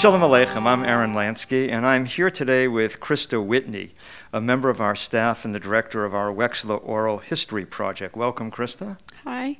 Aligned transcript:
Shalom 0.00 0.22
Aleichem, 0.22 0.64
I'm 0.64 0.82
Aaron 0.86 1.12
Lansky, 1.12 1.70
and 1.70 1.86
I'm 1.86 2.06
here 2.06 2.30
today 2.30 2.66
with 2.66 3.00
Christa 3.00 3.44
Whitney, 3.44 3.92
a 4.32 4.40
member 4.40 4.70
of 4.70 4.80
our 4.80 4.96
staff 4.96 5.44
and 5.44 5.54
the 5.54 5.60
director 5.60 6.06
of 6.06 6.14
our 6.14 6.32
Wexler 6.32 6.80
Oral 6.82 7.18
History 7.18 7.66
Project. 7.66 8.16
Welcome, 8.16 8.50
Christa. 8.50 8.96
Hi. 9.24 9.58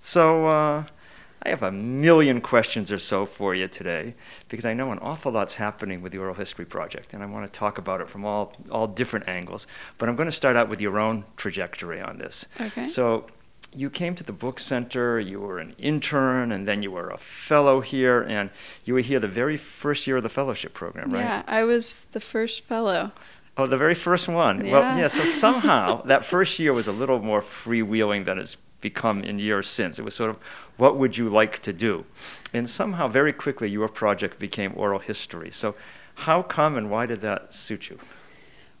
So, 0.00 0.46
uh, 0.46 0.84
I 1.42 1.48
have 1.50 1.62
a 1.62 1.70
million 1.70 2.40
questions 2.40 2.90
or 2.90 2.98
so 2.98 3.26
for 3.26 3.54
you 3.54 3.68
today 3.68 4.14
because 4.48 4.64
I 4.64 4.72
know 4.72 4.92
an 4.92 4.98
awful 5.00 5.32
lot's 5.32 5.56
happening 5.56 6.00
with 6.00 6.12
the 6.12 6.18
Oral 6.18 6.36
History 6.36 6.64
Project, 6.64 7.12
and 7.12 7.22
I 7.22 7.26
want 7.26 7.44
to 7.44 7.52
talk 7.52 7.76
about 7.76 8.00
it 8.00 8.08
from 8.08 8.24
all, 8.24 8.54
all 8.70 8.86
different 8.86 9.28
angles. 9.28 9.66
But 9.98 10.08
I'm 10.08 10.16
going 10.16 10.24
to 10.24 10.32
start 10.32 10.56
out 10.56 10.70
with 10.70 10.80
your 10.80 10.98
own 10.98 11.24
trajectory 11.36 12.00
on 12.00 12.16
this. 12.16 12.46
Okay. 12.58 12.86
So, 12.86 13.26
you 13.74 13.90
came 13.90 14.14
to 14.14 14.24
the 14.24 14.32
book 14.32 14.58
center, 14.58 15.18
you 15.18 15.40
were 15.40 15.58
an 15.58 15.74
intern, 15.78 16.52
and 16.52 16.68
then 16.68 16.82
you 16.82 16.90
were 16.90 17.10
a 17.10 17.18
fellow 17.18 17.80
here, 17.80 18.22
and 18.22 18.50
you 18.84 18.94
were 18.94 19.00
here 19.00 19.18
the 19.18 19.28
very 19.28 19.56
first 19.56 20.06
year 20.06 20.18
of 20.18 20.22
the 20.22 20.28
fellowship 20.28 20.74
program, 20.74 21.10
right? 21.10 21.20
Yeah, 21.20 21.42
I 21.46 21.64
was 21.64 22.06
the 22.12 22.20
first 22.20 22.64
fellow. 22.64 23.12
Oh, 23.56 23.66
the 23.66 23.76
very 23.76 23.94
first 23.94 24.28
one. 24.28 24.64
Yeah. 24.64 24.72
Well, 24.72 24.98
yeah, 24.98 25.08
so 25.08 25.24
somehow 25.46 26.02
that 26.02 26.24
first 26.24 26.58
year 26.58 26.72
was 26.72 26.86
a 26.86 26.92
little 26.92 27.20
more 27.20 27.42
freewheeling 27.42 28.24
than 28.24 28.38
it's 28.38 28.56
become 28.80 29.22
in 29.22 29.38
years 29.38 29.68
since. 29.68 29.98
It 29.98 30.04
was 30.04 30.14
sort 30.14 30.30
of, 30.30 30.38
what 30.76 30.98
would 30.98 31.16
you 31.16 31.28
like 31.28 31.60
to 31.60 31.72
do? 31.72 32.04
And 32.52 32.68
somehow, 32.68 33.08
very 33.08 33.32
quickly, 33.32 33.70
your 33.70 33.88
project 33.88 34.38
became 34.38 34.72
oral 34.76 34.98
history. 34.98 35.50
So, 35.50 35.74
how 36.14 36.42
come 36.42 36.76
and 36.76 36.90
why 36.90 37.06
did 37.06 37.22
that 37.22 37.54
suit 37.54 37.88
you? 37.88 37.98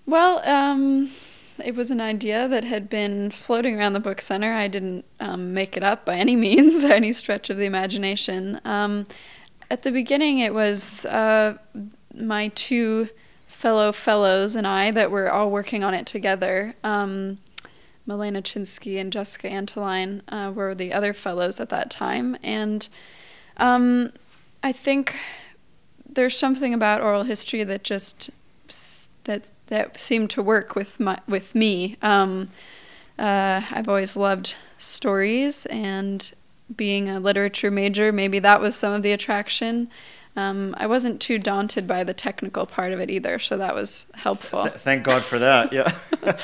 Well, 0.04 0.42
um, 0.44 1.10
it 1.64 1.74
was 1.74 1.90
an 1.90 2.00
idea 2.00 2.48
that 2.48 2.64
had 2.64 2.88
been 2.88 3.30
floating 3.30 3.76
around 3.78 3.92
the 3.92 4.00
book 4.00 4.20
center. 4.20 4.52
I 4.52 4.68
didn't 4.68 5.04
um, 5.20 5.54
make 5.54 5.76
it 5.76 5.82
up 5.82 6.04
by 6.04 6.16
any 6.16 6.36
means, 6.46 6.84
any 6.84 7.12
stretch 7.12 7.50
of 7.50 7.56
the 7.56 7.64
imagination. 7.64 8.60
Um, 8.64 9.06
at 9.70 9.82
the 9.82 9.92
beginning, 9.92 10.38
it 10.38 10.52
was 10.52 11.06
uh, 11.06 11.56
my 12.14 12.48
two 12.48 13.08
fellow 13.46 13.92
fellows 13.92 14.56
and 14.56 14.66
I 14.66 14.90
that 14.90 15.10
were 15.10 15.30
all 15.30 15.50
working 15.50 15.84
on 15.84 15.94
it 15.94 16.04
together. 16.04 16.74
Um, 16.82 17.38
Milena 18.06 18.42
Chinsky 18.42 19.00
and 19.00 19.12
Jessica 19.12 19.48
Antoline 19.48 20.22
uh, 20.28 20.52
were 20.52 20.74
the 20.74 20.92
other 20.92 21.12
fellows 21.12 21.60
at 21.60 21.68
that 21.68 21.90
time. 21.90 22.36
And 22.42 22.88
um, 23.56 24.12
I 24.62 24.72
think 24.72 25.16
there's 26.04 26.36
something 26.36 26.74
about 26.74 27.00
oral 27.00 27.22
history 27.22 27.64
that 27.64 27.84
just 27.84 28.30
that 29.24 29.44
that 29.72 29.98
seemed 29.98 30.28
to 30.28 30.42
work 30.42 30.76
with 30.76 31.00
my 31.00 31.18
with 31.26 31.54
me. 31.54 31.96
Um, 32.02 32.50
uh, 33.18 33.62
I've 33.70 33.88
always 33.88 34.18
loved 34.18 34.54
stories, 34.76 35.64
and 35.66 36.30
being 36.76 37.08
a 37.08 37.18
literature 37.18 37.70
major, 37.70 38.12
maybe 38.12 38.38
that 38.38 38.60
was 38.60 38.76
some 38.76 38.92
of 38.92 39.02
the 39.02 39.12
attraction. 39.12 39.88
Um, 40.36 40.74
I 40.76 40.86
wasn't 40.86 41.22
too 41.22 41.38
daunted 41.38 41.86
by 41.86 42.04
the 42.04 42.12
technical 42.12 42.66
part 42.66 42.92
of 42.92 43.00
it 43.00 43.08
either, 43.08 43.38
so 43.38 43.56
that 43.56 43.74
was 43.74 44.06
helpful. 44.14 44.64
Th- 44.64 44.74
thank 44.74 45.04
God 45.04 45.22
for 45.22 45.38
that. 45.38 45.72
Yeah. 45.72 45.96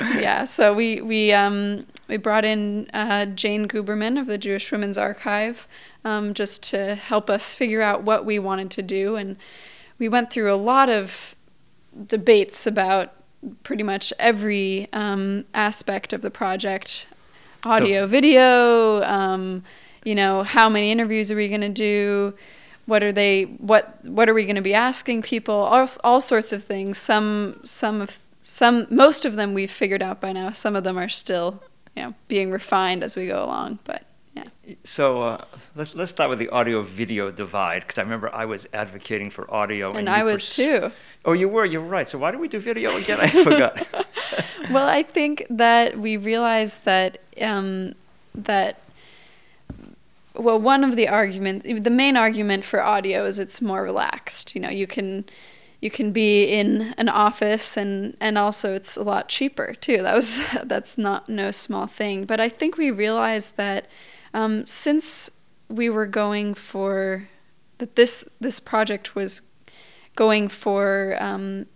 yeah. 0.00 0.44
So 0.44 0.74
we 0.74 1.00
we 1.00 1.32
um, 1.32 1.86
we 2.08 2.16
brought 2.16 2.44
in 2.44 2.90
uh, 2.92 3.26
Jane 3.26 3.68
Guberman 3.68 4.18
of 4.18 4.26
the 4.26 4.38
Jewish 4.38 4.72
Women's 4.72 4.98
Archive 4.98 5.68
um, 6.04 6.34
just 6.34 6.64
to 6.64 6.96
help 6.96 7.30
us 7.30 7.54
figure 7.54 7.80
out 7.80 8.02
what 8.02 8.24
we 8.24 8.40
wanted 8.40 8.72
to 8.72 8.82
do, 8.82 9.14
and 9.14 9.36
we 10.00 10.08
went 10.08 10.32
through 10.32 10.52
a 10.52 10.56
lot 10.56 10.88
of 10.88 11.36
debates 12.06 12.66
about 12.66 13.12
pretty 13.62 13.82
much 13.82 14.12
every 14.18 14.88
um, 14.92 15.44
aspect 15.54 16.12
of 16.12 16.22
the 16.22 16.30
project 16.30 17.06
audio, 17.64 18.04
So- 18.04 18.06
video, 18.08 19.02
um, 19.02 19.64
you 20.04 20.14
know, 20.14 20.42
how 20.42 20.68
many 20.68 20.90
interviews 20.90 21.30
are 21.30 21.36
we 21.36 21.48
going 21.48 21.60
to 21.60 21.68
do? 21.68 22.34
What 22.86 23.02
are 23.04 23.12
they? 23.12 23.44
What 23.44 24.04
What 24.04 24.28
are 24.28 24.34
we 24.34 24.44
going 24.44 24.56
to 24.56 24.62
be 24.62 24.74
asking 24.74 25.22
people? 25.22 25.54
All, 25.54 25.86
all 26.02 26.20
sorts 26.20 26.52
of 26.52 26.64
things. 26.64 26.98
Some 26.98 27.60
some 27.62 28.00
of 28.00 28.18
some 28.42 28.88
most 28.90 29.24
of 29.24 29.36
them 29.36 29.54
we've 29.54 29.70
figured 29.70 30.02
out 30.02 30.20
by 30.20 30.32
now. 30.32 30.50
Some 30.50 30.74
of 30.74 30.82
them 30.82 30.98
are 30.98 31.08
still 31.08 31.62
you 31.94 32.02
know 32.02 32.14
being 32.26 32.50
refined 32.50 33.04
as 33.04 33.14
we 33.16 33.28
go 33.28 33.44
along. 33.44 33.78
But 33.84 34.04
yeah, 34.34 34.44
So 34.84 35.22
uh, 35.22 35.44
let's 35.74 35.94
let's 35.94 36.10
start 36.10 36.30
with 36.30 36.38
the 36.38 36.48
audio 36.48 36.82
video 36.82 37.30
divide 37.30 37.82
because 37.82 37.98
I 37.98 38.02
remember 38.02 38.34
I 38.34 38.46
was 38.46 38.66
advocating 38.72 39.30
for 39.30 39.52
audio, 39.52 39.92
and 39.92 40.08
you 40.08 40.14
I 40.14 40.24
was 40.24 40.46
pers- 40.46 40.56
too. 40.56 40.90
Oh, 41.24 41.32
you 41.32 41.48
were. 41.48 41.64
You're 41.64 41.82
right. 41.82 42.08
So 42.08 42.18
why 42.18 42.30
did 42.30 42.40
we 42.40 42.48
do 42.48 42.58
video 42.58 42.96
again? 42.96 43.20
I 43.20 43.28
forgot. 43.28 43.86
well, 44.70 44.88
I 44.88 45.02
think 45.02 45.46
that 45.50 45.98
we 45.98 46.16
realized 46.16 46.84
that 46.84 47.18
um, 47.40 47.94
that 48.34 48.80
well, 50.34 50.58
one 50.58 50.84
of 50.84 50.96
the 50.96 51.08
arguments, 51.08 51.66
the 51.66 51.90
main 51.90 52.16
argument 52.16 52.64
for 52.64 52.82
audio 52.82 53.26
is 53.26 53.38
it's 53.38 53.60
more 53.60 53.82
relaxed. 53.82 54.54
You 54.54 54.62
know, 54.62 54.70
you 54.70 54.86
can 54.86 55.24
you 55.80 55.90
can 55.90 56.12
be 56.12 56.44
in 56.44 56.94
an 56.96 57.08
office 57.08 57.76
and 57.76 58.16
and 58.20 58.38
also 58.38 58.74
it's 58.74 58.96
a 58.96 59.02
lot 59.02 59.28
cheaper 59.28 59.74
too. 59.74 60.02
That 60.02 60.14
was 60.14 60.40
that's 60.64 60.96
not 60.96 61.28
no 61.28 61.50
small 61.50 61.86
thing. 61.86 62.24
But 62.24 62.40
I 62.40 62.48
think 62.48 62.76
we 62.76 62.90
realized 62.90 63.56
that 63.56 63.86
um, 64.34 64.66
since 64.66 65.30
we 65.68 65.88
were 65.88 66.06
going 66.06 66.54
for 66.54 67.28
that 67.78 67.96
this 67.96 68.24
this 68.40 68.60
project 68.60 69.14
was 69.14 69.42
going 70.14 70.48
for 70.48 71.16
um, 71.18 71.66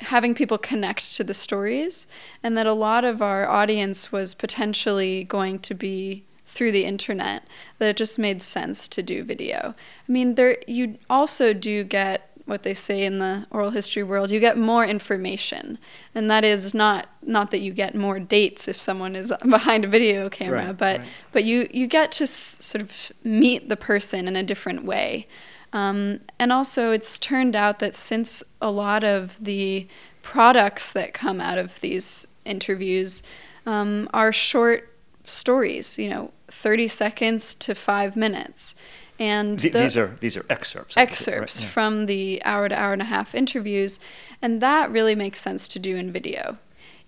having 0.00 0.34
people 0.34 0.58
connect 0.58 1.14
to 1.16 1.24
the 1.24 1.34
stories, 1.34 2.06
and 2.42 2.56
that 2.56 2.66
a 2.66 2.72
lot 2.72 3.04
of 3.04 3.20
our 3.20 3.48
audience 3.48 4.12
was 4.12 4.34
potentially 4.34 5.24
going 5.24 5.58
to 5.58 5.74
be 5.74 6.24
through 6.44 6.72
the 6.72 6.84
internet. 6.84 7.44
That 7.78 7.90
it 7.90 7.96
just 7.96 8.18
made 8.18 8.42
sense 8.42 8.88
to 8.88 9.02
do 9.02 9.24
video. 9.24 9.72
I 10.08 10.12
mean, 10.12 10.34
there 10.34 10.58
you 10.66 10.96
also 11.08 11.52
do 11.52 11.84
get 11.84 12.29
what 12.50 12.62
they 12.64 12.74
say 12.74 13.04
in 13.04 13.18
the 13.18 13.46
oral 13.50 13.70
history 13.70 14.02
world. 14.02 14.30
You 14.30 14.40
get 14.40 14.58
more 14.58 14.84
information, 14.84 15.78
and 16.14 16.30
that 16.30 16.44
is 16.44 16.74
not 16.74 17.08
not 17.22 17.50
that 17.52 17.60
you 17.60 17.72
get 17.72 17.94
more 17.94 18.20
dates 18.20 18.68
if 18.68 18.78
someone 18.80 19.16
is 19.16 19.32
behind 19.48 19.84
a 19.86 19.88
video 19.88 20.28
camera, 20.28 20.66
Right, 20.66 20.76
but 20.76 20.98
right. 21.00 21.08
but 21.32 21.44
you 21.44 21.68
you 21.72 21.86
get 21.86 22.12
to 22.12 22.24
s- 22.24 22.56
sort 22.60 22.82
of 22.82 23.12
meet 23.24 23.68
the 23.70 23.76
person 23.76 24.28
in 24.28 24.36
a 24.36 24.42
different 24.42 24.84
way. 24.84 25.24
Um, 25.72 26.20
and 26.38 26.52
also, 26.52 26.90
it's 26.90 27.18
turned 27.18 27.54
out 27.54 27.78
that 27.78 27.94
since 27.94 28.42
a 28.60 28.70
lot 28.72 29.04
of 29.04 29.42
the 29.42 29.86
products 30.22 30.92
that 30.92 31.14
come 31.14 31.40
out 31.40 31.58
of 31.58 31.80
these 31.80 32.26
interviews 32.44 33.22
um, 33.66 34.08
are 34.12 34.32
short 34.32 34.92
stories, 35.24 35.96
you 35.98 36.08
know, 36.08 36.32
30 36.48 36.88
seconds 36.88 37.54
to 37.54 37.74
five 37.76 38.16
minutes. 38.16 38.74
And 39.20 39.58
Th- 39.58 39.72
the- 39.72 39.80
these 39.80 39.96
are 39.98 40.16
these 40.20 40.36
are 40.36 40.46
excerpts. 40.48 40.94
Think, 40.94 41.10
right? 41.10 41.12
excerpts 41.12 41.62
from 41.62 42.06
the 42.06 42.42
hour 42.44 42.68
to 42.68 42.74
hour 42.74 42.92
and 42.94 43.02
a 43.02 43.04
half 43.04 43.34
interviews 43.34 44.00
and 44.42 44.60
that 44.62 44.90
really 44.90 45.14
makes 45.14 45.40
sense 45.40 45.68
to 45.68 45.78
do 45.78 45.94
in 45.96 46.10
video 46.10 46.56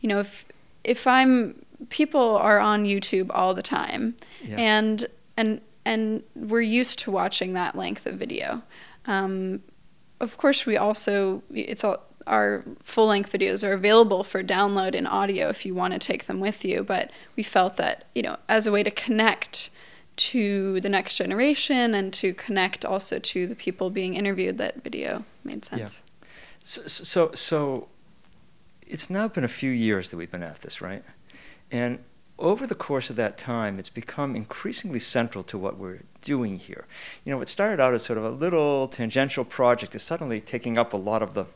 you 0.01 0.09
know 0.11 0.19
if 0.21 0.45
if 0.85 1.07
i'm 1.07 1.65
people 1.89 2.37
are 2.37 2.61
on 2.61 2.85
youtube 2.85 3.31
all 3.33 3.55
the 3.55 3.63
time 3.63 4.15
Yeah. 4.45 4.57
and 4.59 5.07
and 5.39 5.61
and 5.87 6.23
we're 6.37 6.61
used 6.81 6.99
to 7.01 7.11
watching 7.11 7.55
that 7.55 7.75
length 7.77 8.05
of 8.07 8.15
video 8.17 8.63
um, 9.07 9.63
of 10.21 10.37
course 10.37 10.67
we 10.67 10.77
also 10.77 11.43
it's 11.53 11.83
all 11.83 12.03
our 12.27 12.63
full 12.83 13.07
length 13.07 13.33
videos 13.33 13.67
are 13.67 13.73
available 13.73 14.23
for 14.23 14.45
download 14.45 14.95
in 14.95 15.07
audio 15.07 15.49
if 15.49 15.65
you 15.67 15.75
want 15.75 15.93
to 15.95 15.99
take 15.99 16.27
them 16.27 16.39
with 16.41 16.63
you 16.65 16.85
but 16.85 17.11
we 17.37 17.43
felt 17.43 17.77
that 17.79 18.05
you 18.15 18.23
know 18.23 18.37
as 18.49 18.67
a 18.67 18.71
way 18.73 18.83
to 18.83 18.91
connect 18.91 19.71
to 20.17 20.81
the 20.81 20.89
next 20.89 21.17
generation 21.17 21.95
and 21.95 22.13
to 22.13 22.35
connect 22.35 22.85
also 22.85 23.19
to 23.19 23.47
the 23.47 23.55
people 23.55 23.91
being 23.91 24.15
interviewed 24.15 24.59
that 24.59 24.83
video 24.83 25.25
made 25.45 25.67
Yeah. 25.73 25.87
sense 25.87 26.03
So, 26.65 26.83
so, 26.87 27.31
so 27.35 27.89
it's 28.87 29.11
now 29.11 29.27
been 29.29 29.45
a 29.45 29.49
few 29.49 29.71
years 29.71 30.11
that 30.11 30.17
we've 30.17 30.31
been 30.31 30.43
at 30.43 30.63
this, 30.63 30.81
right? 30.81 31.03
And 31.71 31.99
over 32.39 32.67
the 32.67 32.75
course 32.75 33.09
of 33.11 33.17
that 33.17 33.39
time, 33.39 33.79
it's 33.79 33.91
become 33.91 34.37
increasingly 34.37 34.99
central 34.99 35.45
to 35.45 35.59
what 35.59 35.79
we're 35.79 36.01
doing 36.21 36.59
here. 36.59 36.87
You 37.25 37.33
know, 37.33 37.41
it 37.41 37.49
started 37.49 37.81
out 37.81 37.95
as 37.95 38.03
sort 38.03 38.19
of 38.19 38.25
a 38.25 38.31
little 38.31 38.89
tangential 38.89 39.45
project, 39.45 39.95
is 39.95 40.03
suddenly 40.03 40.41
taking 40.41 40.77
up 40.77 40.93
a 40.93 40.97
lot 40.97 41.23
of 41.23 41.35
the 41.35 41.47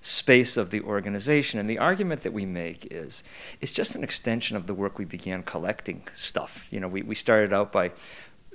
space 0.00 0.56
of 0.56 0.70
the 0.70 0.80
organization. 0.82 1.58
And 1.58 1.68
the 1.68 1.78
argument 1.78 2.22
that 2.22 2.32
we 2.32 2.46
make 2.46 2.86
is 2.90 3.22
it's 3.60 3.72
just 3.72 3.94
an 3.94 4.02
extension 4.02 4.56
of 4.56 4.66
the 4.66 4.74
work 4.74 4.98
we 4.98 5.04
began 5.04 5.42
collecting 5.42 6.02
stuff. 6.12 6.66
You 6.70 6.80
know, 6.80 6.88
we, 6.88 7.02
we 7.02 7.14
started 7.14 7.52
out 7.52 7.72
by 7.72 7.92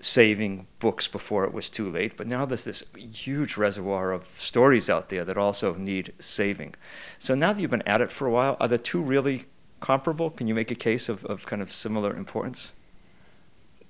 saving 0.01 0.67
books 0.79 1.07
before 1.07 1.45
it 1.45 1.53
was 1.53 1.69
too 1.69 1.89
late, 1.89 2.17
but 2.17 2.27
now 2.27 2.45
there's 2.45 2.63
this 2.63 2.83
huge 2.97 3.57
reservoir 3.57 4.11
of 4.11 4.25
stories 4.37 4.89
out 4.89 5.09
there 5.09 5.23
that 5.23 5.37
also 5.37 5.73
need 5.75 6.13
saving. 6.19 6.75
So 7.17 7.33
now 7.33 7.53
that 7.53 7.61
you've 7.61 7.71
been 7.71 7.81
at 7.83 8.01
it 8.01 8.11
for 8.11 8.27
a 8.27 8.31
while, 8.31 8.57
are 8.59 8.67
the 8.67 8.77
two 8.77 9.01
really 9.01 9.45
comparable? 9.79 10.29
Can 10.31 10.47
you 10.47 10.55
make 10.55 10.71
a 10.71 10.75
case 10.75 11.07
of, 11.09 11.23
of 11.25 11.45
kind 11.45 11.61
of 11.61 11.71
similar 11.71 12.15
importance? 12.15 12.73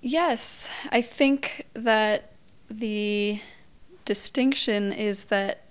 Yes, 0.01 0.69
I 0.92 1.01
think 1.01 1.66
that 1.74 2.33
the 2.69 3.42
distinction 4.04 4.94
is 4.94 5.25
that 5.25 5.64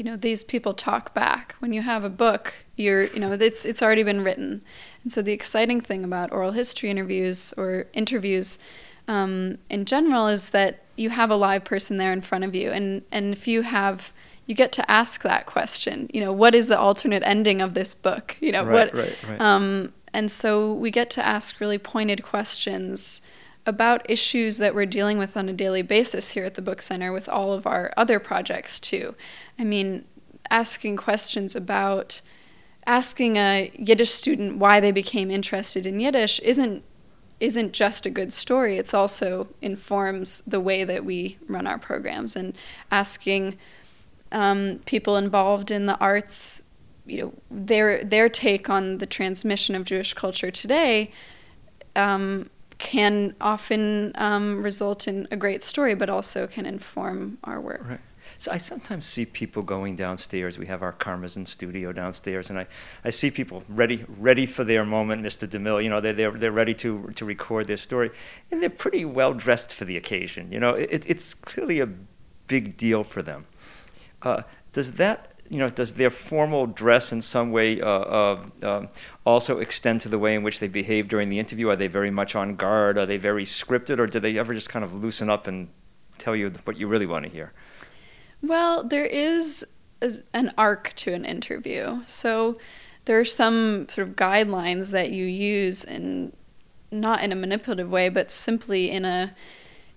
you 0.00 0.04
know 0.04 0.16
these 0.16 0.42
people 0.42 0.72
talk 0.72 1.12
back. 1.12 1.54
When 1.58 1.74
you 1.74 1.82
have 1.82 2.04
a 2.04 2.08
book, 2.08 2.54
you're 2.74 3.04
you 3.08 3.20
know 3.20 3.32
it's 3.32 3.66
it's 3.66 3.82
already 3.82 4.02
been 4.02 4.24
written, 4.24 4.62
and 5.02 5.12
so 5.12 5.20
the 5.20 5.34
exciting 5.34 5.82
thing 5.82 6.04
about 6.04 6.32
oral 6.32 6.52
history 6.52 6.88
interviews 6.88 7.52
or 7.58 7.84
interviews 7.92 8.58
um, 9.08 9.58
in 9.68 9.84
general 9.84 10.26
is 10.26 10.48
that 10.50 10.84
you 10.96 11.10
have 11.10 11.30
a 11.30 11.36
live 11.36 11.64
person 11.64 11.98
there 11.98 12.14
in 12.14 12.22
front 12.22 12.44
of 12.44 12.56
you, 12.56 12.70
and 12.70 13.02
and 13.12 13.34
if 13.34 13.46
you 13.46 13.60
have 13.60 14.10
you 14.46 14.54
get 14.54 14.72
to 14.72 14.90
ask 14.90 15.20
that 15.22 15.44
question. 15.44 16.08
You 16.14 16.22
know, 16.22 16.32
what 16.32 16.54
is 16.54 16.68
the 16.68 16.78
alternate 16.78 17.22
ending 17.22 17.60
of 17.60 17.74
this 17.74 17.92
book? 17.92 18.38
You 18.40 18.52
know, 18.52 18.64
Right, 18.64 18.94
what 18.94 18.94
right, 18.94 19.16
right. 19.28 19.38
um, 19.38 19.92
and 20.14 20.30
so 20.30 20.72
we 20.72 20.90
get 20.90 21.10
to 21.10 21.26
ask 21.26 21.60
really 21.60 21.78
pointed 21.78 22.22
questions 22.22 23.20
about 23.66 24.08
issues 24.08 24.58
that 24.58 24.74
we're 24.74 24.86
dealing 24.86 25.18
with 25.18 25.36
on 25.36 25.48
a 25.48 25.52
daily 25.52 25.82
basis 25.82 26.30
here 26.30 26.44
at 26.44 26.54
the 26.54 26.62
Book 26.62 26.82
Center 26.82 27.12
with 27.12 27.28
all 27.28 27.52
of 27.52 27.66
our 27.66 27.92
other 27.96 28.18
projects 28.18 28.80
too. 28.80 29.14
I 29.58 29.64
mean, 29.64 30.04
asking 30.50 30.96
questions 30.96 31.54
about 31.54 32.20
asking 32.86 33.36
a 33.36 33.70
Yiddish 33.74 34.10
student 34.10 34.56
why 34.56 34.80
they 34.80 34.90
became 34.90 35.30
interested 35.30 35.86
in 35.86 36.00
Yiddish 36.00 36.40
isn't 36.40 36.82
isn't 37.38 37.72
just 37.72 38.04
a 38.04 38.10
good 38.10 38.34
story. 38.34 38.76
It's 38.76 38.92
also 38.92 39.48
informs 39.62 40.42
the 40.46 40.60
way 40.60 40.84
that 40.84 41.06
we 41.06 41.38
run 41.48 41.66
our 41.66 41.78
programs 41.78 42.36
and 42.36 42.54
asking 42.90 43.56
um, 44.30 44.80
people 44.84 45.16
involved 45.16 45.70
in 45.70 45.86
the 45.86 45.96
arts, 45.96 46.62
you 47.06 47.22
know, 47.22 47.32
their 47.50 48.04
their 48.04 48.28
take 48.28 48.68
on 48.68 48.98
the 48.98 49.06
transmission 49.06 49.74
of 49.74 49.84
Jewish 49.84 50.12
culture 50.12 50.50
today 50.50 51.10
um, 51.96 52.50
can 52.80 53.36
often 53.42 54.10
um, 54.14 54.62
result 54.62 55.06
in 55.06 55.28
a 55.30 55.36
great 55.36 55.62
story, 55.62 55.94
but 55.94 56.08
also 56.08 56.46
can 56.46 56.64
inform 56.64 57.38
our 57.44 57.60
work. 57.60 57.86
Right. 57.86 58.00
So 58.38 58.50
I 58.50 58.56
sometimes 58.56 59.04
see 59.04 59.26
people 59.26 59.62
going 59.62 59.96
downstairs. 59.96 60.58
We 60.58 60.64
have 60.66 60.82
our 60.82 60.94
Karmazin 60.94 61.46
studio 61.46 61.92
downstairs, 61.92 62.48
and 62.48 62.58
I, 62.58 62.66
I 63.04 63.10
see 63.10 63.30
people 63.30 63.64
ready 63.68 64.06
ready 64.18 64.46
for 64.46 64.64
their 64.64 64.86
moment, 64.86 65.22
Mr. 65.22 65.46
DeMille. 65.46 65.84
You 65.84 65.90
know, 65.90 66.00
they're, 66.00 66.14
they're, 66.14 66.30
they're 66.30 66.52
ready 66.52 66.72
to, 66.74 67.12
to 67.16 67.24
record 67.26 67.66
their 67.66 67.76
story, 67.76 68.10
and 68.50 68.62
they're 68.62 68.70
pretty 68.70 69.04
well 69.04 69.34
dressed 69.34 69.74
for 69.74 69.84
the 69.84 69.98
occasion. 69.98 70.50
You 70.50 70.60
know, 70.60 70.70
it, 70.70 71.04
it's 71.06 71.34
clearly 71.34 71.80
a 71.80 71.88
big 72.46 72.78
deal 72.78 73.04
for 73.04 73.20
them. 73.20 73.46
Uh, 74.22 74.42
does 74.72 74.92
that, 74.92 75.29
you 75.50 75.58
know, 75.58 75.68
does 75.68 75.94
their 75.94 76.10
formal 76.10 76.66
dress 76.66 77.10
in 77.10 77.20
some 77.20 77.50
way 77.50 77.80
uh, 77.80 77.88
uh, 77.88 78.44
um, 78.62 78.88
also 79.26 79.58
extend 79.58 80.00
to 80.02 80.08
the 80.08 80.18
way 80.18 80.36
in 80.36 80.44
which 80.44 80.60
they 80.60 80.68
behave 80.68 81.08
during 81.08 81.28
the 81.28 81.40
interview? 81.40 81.68
Are 81.68 81.76
they 81.76 81.88
very 81.88 82.10
much 82.10 82.36
on 82.36 82.54
guard? 82.54 82.96
Are 82.96 83.04
they 83.04 83.16
very 83.16 83.44
scripted, 83.44 83.98
or 83.98 84.06
do 84.06 84.20
they 84.20 84.38
ever 84.38 84.54
just 84.54 84.68
kind 84.68 84.84
of 84.84 84.94
loosen 84.94 85.28
up 85.28 85.48
and 85.48 85.68
tell 86.18 86.36
you 86.36 86.52
what 86.64 86.76
you 86.76 86.86
really 86.86 87.06
want 87.06 87.24
to 87.24 87.30
hear? 87.30 87.52
Well, 88.40 88.84
there 88.84 89.04
is 89.04 89.66
an 90.32 90.52
arc 90.56 90.94
to 90.94 91.12
an 91.12 91.24
interview. 91.24 92.02
So 92.06 92.54
there 93.06 93.18
are 93.18 93.24
some 93.24 93.88
sort 93.88 94.08
of 94.08 94.14
guidelines 94.14 94.92
that 94.92 95.10
you 95.10 95.26
use 95.26 95.84
in 95.84 96.32
not 96.92 97.22
in 97.22 97.32
a 97.32 97.36
manipulative 97.36 97.90
way, 97.90 98.08
but 98.08 98.30
simply 98.30 98.90
in 98.90 99.04
a 99.04 99.32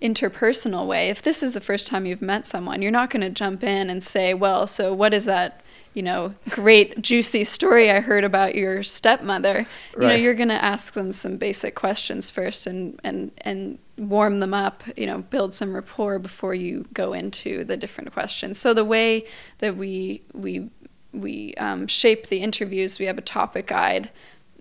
interpersonal 0.04 0.86
way. 0.86 1.08
If 1.08 1.22
this 1.22 1.42
is 1.42 1.54
the 1.54 1.60
first 1.60 1.86
time 1.86 2.04
you've 2.04 2.22
met 2.22 2.46
someone, 2.46 2.82
you're 2.82 2.92
not 2.92 3.10
going 3.10 3.22
to 3.22 3.30
jump 3.30 3.64
in 3.64 3.88
and 3.88 4.04
say, 4.04 4.34
"Well, 4.34 4.66
so 4.66 4.92
what 4.92 5.14
is 5.14 5.24
that, 5.24 5.64
you 5.94 6.02
know, 6.02 6.34
great 6.50 7.00
juicy 7.00 7.44
story 7.44 7.90
I 7.90 8.00
heard 8.00 8.22
about 8.22 8.54
your 8.54 8.82
stepmother?" 8.82 9.66
You 9.94 10.08
know, 10.08 10.14
you're 10.14 10.34
going 10.34 10.48
to 10.48 10.64
ask 10.64 10.92
them 10.92 11.12
some 11.12 11.38
basic 11.38 11.74
questions 11.74 12.30
first 12.30 12.66
and 12.66 13.00
and 13.02 13.32
and 13.38 13.78
warm 13.96 14.40
them 14.40 14.52
up, 14.52 14.82
you 14.96 15.06
know, 15.06 15.18
build 15.18 15.54
some 15.54 15.74
rapport 15.74 16.18
before 16.18 16.54
you 16.54 16.84
go 16.92 17.12
into 17.12 17.64
the 17.64 17.76
different 17.76 18.12
questions. 18.12 18.58
So 18.58 18.74
the 18.74 18.84
way 18.84 19.24
that 19.58 19.76
we 19.76 20.22
we 20.34 20.68
we 21.12 21.54
um, 21.54 21.86
shape 21.86 22.26
the 22.26 22.38
interviews, 22.38 22.98
we 22.98 23.06
have 23.06 23.18
a 23.18 23.22
topic 23.22 23.68
guide 23.68 24.10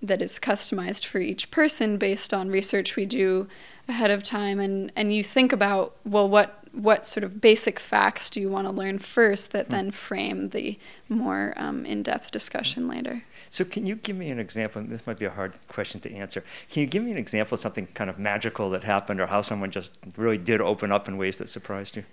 that 0.01 0.21
is 0.21 0.37
customized 0.37 1.05
for 1.05 1.19
each 1.19 1.49
person 1.49 1.97
based 1.97 2.33
on 2.33 2.49
research 2.49 2.95
we 2.95 3.05
do 3.05 3.47
ahead 3.87 4.11
of 4.11 4.23
time, 4.23 4.59
and 4.59 4.91
and 4.95 5.13
you 5.13 5.23
think 5.23 5.51
about 5.51 5.95
well, 6.05 6.27
what 6.29 6.63
what 6.73 7.05
sort 7.05 7.23
of 7.23 7.39
basic 7.39 7.79
facts 7.79 8.31
do 8.31 8.41
you 8.41 8.49
want 8.49 8.65
to 8.65 8.71
learn 8.71 8.97
first 8.97 9.51
that 9.51 9.69
then 9.69 9.91
frame 9.91 10.49
the 10.49 10.77
more 11.07 11.53
um, 11.55 11.85
in-depth 11.85 12.31
discussion 12.31 12.87
later. 12.87 13.23
So, 13.51 13.63
can 13.63 13.85
you 13.85 13.95
give 13.95 14.15
me 14.15 14.31
an 14.31 14.39
example? 14.39 14.81
and 14.81 14.89
This 14.89 15.05
might 15.05 15.19
be 15.19 15.25
a 15.25 15.29
hard 15.29 15.53
question 15.67 16.01
to 16.01 16.11
answer. 16.11 16.43
Can 16.71 16.81
you 16.81 16.87
give 16.87 17.03
me 17.03 17.11
an 17.11 17.17
example 17.17 17.53
of 17.53 17.59
something 17.59 17.87
kind 17.93 18.09
of 18.09 18.17
magical 18.17 18.71
that 18.71 18.83
happened, 18.83 19.21
or 19.21 19.27
how 19.27 19.41
someone 19.41 19.69
just 19.69 19.91
really 20.17 20.39
did 20.39 20.61
open 20.61 20.91
up 20.91 21.07
in 21.07 21.17
ways 21.17 21.37
that 21.37 21.49
surprised 21.49 21.95
you? 21.95 22.03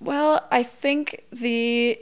Well, 0.00 0.46
I 0.50 0.62
think 0.62 1.24
the 1.32 1.98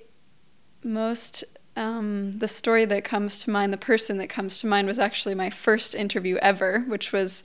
most 0.82 1.44
um, 1.76 2.32
the 2.32 2.48
story 2.48 2.84
that 2.86 3.04
comes 3.04 3.38
to 3.38 3.50
mind, 3.50 3.72
the 3.72 3.78
person 3.78 4.18
that 4.18 4.28
comes 4.28 4.58
to 4.58 4.66
mind, 4.66 4.88
was 4.88 4.98
actually 4.98 5.36
my 5.36 5.50
first 5.50 5.94
interview 5.94 6.36
ever, 6.42 6.80
which 6.88 7.12
was 7.12 7.44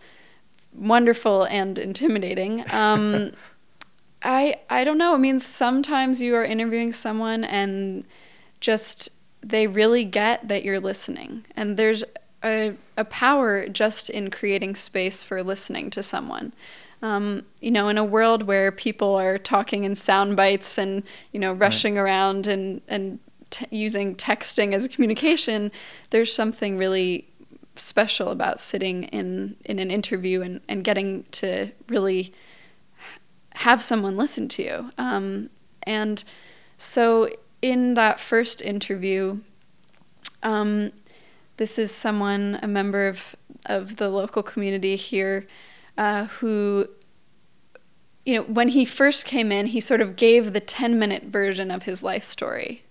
wonderful 0.77 1.43
and 1.43 1.77
intimidating. 1.77 2.63
Um, 2.71 3.31
I 4.23 4.57
I 4.69 4.83
don't 4.83 4.97
know. 4.97 5.13
I 5.13 5.17
mean, 5.17 5.39
sometimes 5.39 6.21
you 6.21 6.35
are 6.35 6.43
interviewing 6.43 6.93
someone 6.93 7.43
and 7.43 8.03
just 8.59 9.09
they 9.41 9.67
really 9.67 10.03
get 10.03 10.47
that 10.47 10.63
you're 10.63 10.79
listening, 10.79 11.45
and 11.55 11.77
there's 11.77 12.03
a 12.43 12.73
a 12.97 13.05
power 13.05 13.67
just 13.67 14.09
in 14.09 14.31
creating 14.31 14.75
space 14.75 15.23
for 15.23 15.43
listening 15.43 15.89
to 15.91 16.03
someone. 16.03 16.53
Um, 17.01 17.45
you 17.61 17.69
know, 17.69 17.89
in 17.89 17.97
a 17.99 18.03
world 18.03 18.43
where 18.43 18.71
people 18.71 19.15
are 19.15 19.37
talking 19.37 19.83
in 19.83 19.95
sound 19.95 20.35
bites 20.35 20.79
and 20.79 21.03
you 21.31 21.39
know 21.39 21.53
rushing 21.53 21.97
around 21.97 22.47
and 22.47 22.81
and 22.87 23.19
t- 23.51 23.67
using 23.69 24.15
texting 24.15 24.73
as 24.73 24.87
communication, 24.87 25.71
there's 26.09 26.33
something 26.33 26.77
really 26.77 27.27
special 27.79 28.29
about 28.29 28.59
sitting 28.59 29.03
in 29.03 29.55
in 29.65 29.79
an 29.79 29.91
interview 29.91 30.41
and 30.41 30.61
and 30.67 30.83
getting 30.83 31.23
to 31.31 31.71
really 31.87 32.33
have 33.57 33.81
someone 33.81 34.15
listen 34.15 34.47
to 34.47 34.63
you. 34.63 34.91
Um, 34.97 35.49
and 35.83 36.23
so 36.77 37.29
in 37.61 37.95
that 37.95 38.19
first 38.19 38.61
interview, 38.61 39.39
um, 40.43 40.91
this 41.57 41.79
is 41.79 41.91
someone, 41.91 42.59
a 42.61 42.67
member 42.67 43.07
of, 43.07 43.35
of 43.65 43.97
the 43.97 44.09
local 44.09 44.43
community 44.43 44.95
here, 44.95 45.47
uh, 45.97 46.25
who, 46.25 46.87
you 48.25 48.35
know, 48.35 48.43
when 48.43 48.69
he 48.69 48.85
first 48.85 49.25
came 49.25 49.51
in, 49.51 49.67
he 49.67 49.79
sort 49.79 50.01
of 50.01 50.15
gave 50.15 50.53
the 50.53 50.59
10 50.59 50.99
minute 50.99 51.23
version 51.23 51.71
of 51.71 51.83
his 51.83 52.03
life 52.03 52.23
story. 52.23 52.83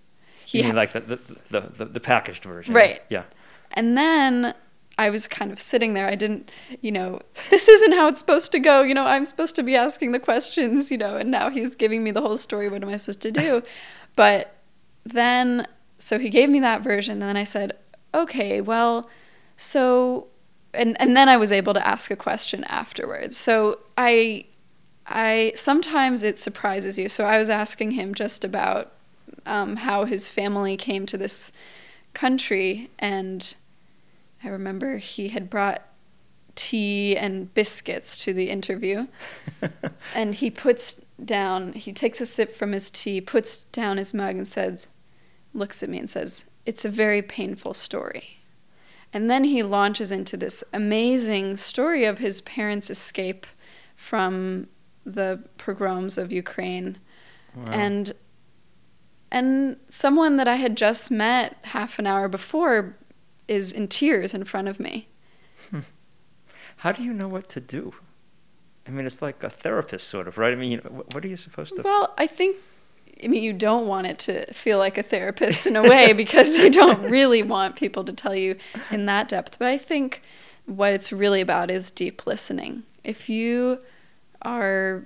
He 0.45 0.59
you 0.59 0.64
mean 0.64 0.73
ha- 0.73 0.76
like 0.76 0.93
the 0.93 1.00
the, 1.00 1.16
the, 1.50 1.61
the, 1.61 1.85
the 1.85 2.00
packaged 2.00 2.43
version? 2.43 2.75
Right. 2.75 3.02
Yeah. 3.09 3.25
And 3.73 3.97
then 3.97 4.55
I 4.99 5.11
was 5.11 5.29
kind 5.29 5.53
of 5.53 5.61
sitting 5.61 5.93
there. 5.95 6.09
I 6.09 6.15
didn't, 6.15 6.50
you 6.81 6.91
know, 6.91 7.21
this 7.50 7.69
isn't 7.69 7.93
how 7.93 8.09
it's 8.09 8.21
supposed 8.21 8.50
to 8.53 8.59
go. 8.59 8.83
You 8.83 8.95
know, 8.95 9.07
I'm 9.07 9.25
supposed 9.26 9.55
to 9.57 9.62
be 9.62 9.76
asking 9.76 10.12
the 10.12 10.19
questions, 10.19 10.91
you 10.91 10.97
know, 10.97 11.17
and 11.17 11.31
now 11.31 11.50
he's 11.50 11.75
giving 11.75 12.03
me 12.03 12.11
the 12.11 12.23
whole 12.23 12.38
story. 12.38 12.69
What 12.69 12.83
am 12.83 12.88
I 12.88 12.97
supposed 12.97 13.21
to 13.23 13.33
do? 13.33 13.62
but 14.17 14.57
then, 15.05 15.67
so 15.99 16.19
he 16.19 16.31
gave 16.31 16.49
me 16.49 16.61
that 16.61 16.83
version, 16.83 17.15
and 17.15 17.23
then 17.23 17.37
I 17.37 17.45
said, 17.45 17.76
okay, 18.15 18.61
well, 18.61 19.09
so, 19.57 20.29
and, 20.73 20.99
and 21.00 21.17
then 21.17 21.29
I 21.29 21.37
was 21.37 21.53
able 21.53 21.75
to 21.75 21.87
ask 21.87 22.11
a 22.11 22.17
question 22.17 22.65
afterwards. 22.65 23.37
So 23.37 23.81
I, 23.99 24.47
I, 25.07 25.53
sometimes 25.55 26.23
it 26.23 26.38
surprises 26.38 26.99
you. 26.99 27.09
So 27.09 27.26
I 27.26 27.38
was 27.38 27.50
asking 27.50 27.93
him 27.93 28.15
just 28.15 28.45
about 28.45 28.93
um, 29.45 29.76
how 29.76 30.05
his 30.05 30.29
family 30.29 30.76
came 30.76 31.07
to 31.07 31.19
this 31.19 31.53
country 32.15 32.91
and 32.99 33.55
I 34.43 34.49
remember 34.49 34.99
he 34.99 35.28
had 35.28 35.50
brought 35.50 35.83
tea 36.55 37.16
and 37.16 37.52
biscuits 37.55 38.16
to 38.19 38.33
the 38.33 38.50
interview. 38.50 39.07
and 40.14 40.35
he 40.35 40.50
puts 40.50 41.00
down, 41.25 41.73
he 41.75 41.93
takes 41.93 42.21
a 42.21 42.26
sip 42.26 42.55
from 42.55 42.73
his 42.73 42.90
tea, 42.90 43.21
puts 43.21 43.59
down 43.59 43.99
his 43.99 44.12
mug, 44.12 44.37
and 44.37 44.49
says, 44.49 44.88
looks 45.57 45.83
at 45.83 45.88
me 45.88 45.99
and 45.99 46.11
says, 46.11 46.47
It's 46.64 46.85
a 46.85 46.90
very 46.90 47.23
painful 47.23 47.75
story. 47.75 48.38
And 49.12 49.31
then 49.31 49.45
he 49.45 49.62
launches 49.62 50.12
into 50.12 50.37
this 50.37 50.62
amazing 50.73 51.57
story 51.57 52.05
of 52.05 52.19
his 52.19 52.40
parents' 52.43 52.90
escape 52.90 53.47
from 53.95 54.69
the 55.05 55.43
pogroms 55.57 56.19
of 56.19 56.33
Ukraine. 56.33 56.99
Wow. 57.55 57.64
And 57.71 58.12
and 59.31 59.78
someone 59.88 60.37
that 60.37 60.47
I 60.47 60.57
had 60.57 60.76
just 60.76 61.11
met 61.11 61.57
half 61.64 61.99
an 61.99 62.07
hour 62.07 62.28
before 62.28 62.97
is 63.49 63.73
in 63.73 63.88
tears 63.88 64.35
in 64.35 64.45
front 64.45 64.69
of 64.69 64.81
me. 64.81 65.09
Hmm. 65.71 65.81
How 66.79 66.93
do 66.93 67.03
you 67.03 67.12
know 67.12 67.29
what 67.29 67.49
to 67.50 67.61
do? 67.61 67.95
I 68.87 68.91
mean, 68.91 69.07
it's 69.07 69.21
like 69.21 69.43
a 69.43 69.50
therapist, 69.50 70.09
sort 70.09 70.29
of, 70.29 70.38
right? 70.38 70.53
I 70.53 70.57
mean, 70.57 70.71
you 70.73 70.76
know, 70.79 71.05
what 71.12 71.25
are 71.25 71.29
you 71.29 71.37
supposed 71.37 71.75
to? 71.76 71.83
Well, 71.83 72.15
I 72.19 72.26
think 72.26 72.57
I 73.23 73.29
mean 73.29 73.43
you 73.43 73.53
don't 73.53 73.87
want 73.87 74.07
it 74.07 74.19
to 74.21 74.53
feel 74.53 74.79
like 74.79 74.99
a 74.99 75.03
therapist 75.03 75.67
in 75.67 75.76
a 75.76 75.83
way 75.83 76.12
because 76.25 76.57
you 76.59 76.71
don't 76.71 77.03
really 77.03 77.43
want 77.43 77.76
people 77.76 78.05
to 78.05 78.12
tell 78.12 78.35
you 78.35 78.57
in 78.91 79.07
that 79.07 79.29
depth. 79.29 79.59
But 79.59 79.69
I 79.69 79.79
think 79.79 80.23
what 80.67 80.93
it's 80.93 81.12
really 81.12 81.41
about 81.41 81.71
is 81.71 81.91
deep 81.91 82.26
listening. 82.26 82.83
If 83.05 83.29
you 83.29 83.81
are 84.43 85.05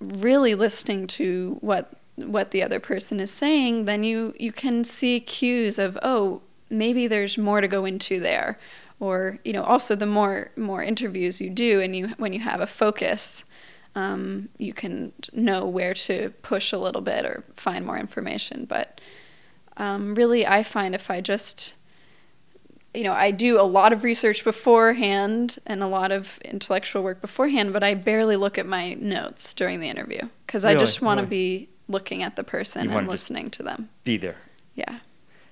really 0.00 0.54
listening 0.54 1.06
to 1.06 1.58
what 1.60 1.92
what 2.16 2.50
the 2.50 2.62
other 2.62 2.80
person 2.80 3.20
is 3.20 3.30
saying, 3.30 3.84
then 3.84 4.02
you 4.02 4.34
you 4.38 4.52
can 4.52 4.84
see 4.84 5.20
cues 5.20 5.78
of 5.78 5.98
oh 6.02 6.42
maybe 6.70 7.06
there's 7.06 7.36
more 7.38 7.60
to 7.60 7.68
go 7.68 7.84
into 7.84 8.20
there, 8.20 8.56
or 9.00 9.38
you 9.44 9.52
know 9.52 9.62
also 9.62 9.94
the 9.94 10.06
more 10.06 10.50
more 10.56 10.82
interviews 10.82 11.40
you 11.40 11.50
do 11.50 11.80
and 11.80 11.94
you 11.96 12.08
when 12.18 12.32
you 12.32 12.40
have 12.40 12.60
a 12.60 12.66
focus 12.66 13.44
um, 13.94 14.48
you 14.58 14.72
can 14.72 15.12
know 15.32 15.66
where 15.66 15.94
to 15.94 16.30
push 16.42 16.72
a 16.72 16.78
little 16.78 17.00
bit 17.00 17.24
or 17.24 17.42
find 17.54 17.84
more 17.86 17.98
information 17.98 18.64
but 18.64 19.00
um, 19.76 20.14
really 20.14 20.46
i 20.46 20.62
find 20.62 20.94
if 20.94 21.10
i 21.10 21.20
just 21.20 21.74
you 22.94 23.02
know 23.04 23.12
i 23.12 23.30
do 23.30 23.60
a 23.60 23.62
lot 23.62 23.92
of 23.92 24.02
research 24.04 24.44
beforehand 24.44 25.58
and 25.66 25.82
a 25.82 25.86
lot 25.86 26.10
of 26.10 26.38
intellectual 26.44 27.02
work 27.02 27.20
beforehand 27.20 27.72
but 27.72 27.82
i 27.82 27.94
barely 27.94 28.36
look 28.36 28.58
at 28.58 28.66
my 28.66 28.94
notes 28.94 29.54
during 29.54 29.80
the 29.80 29.88
interview 29.88 30.20
because 30.46 30.64
Really? 30.64 30.76
i 30.76 30.78
just 30.80 31.00
want 31.02 31.18
to 31.18 31.22
Really? 31.24 31.58
be 31.66 31.68
looking 31.88 32.22
at 32.22 32.36
the 32.36 32.44
person 32.44 32.90
You 32.90 32.96
and 32.98 33.08
listening 33.08 33.50
to 33.52 33.62
them 33.62 33.88
Be 34.04 34.16
there. 34.16 34.36
yeah 34.74 34.98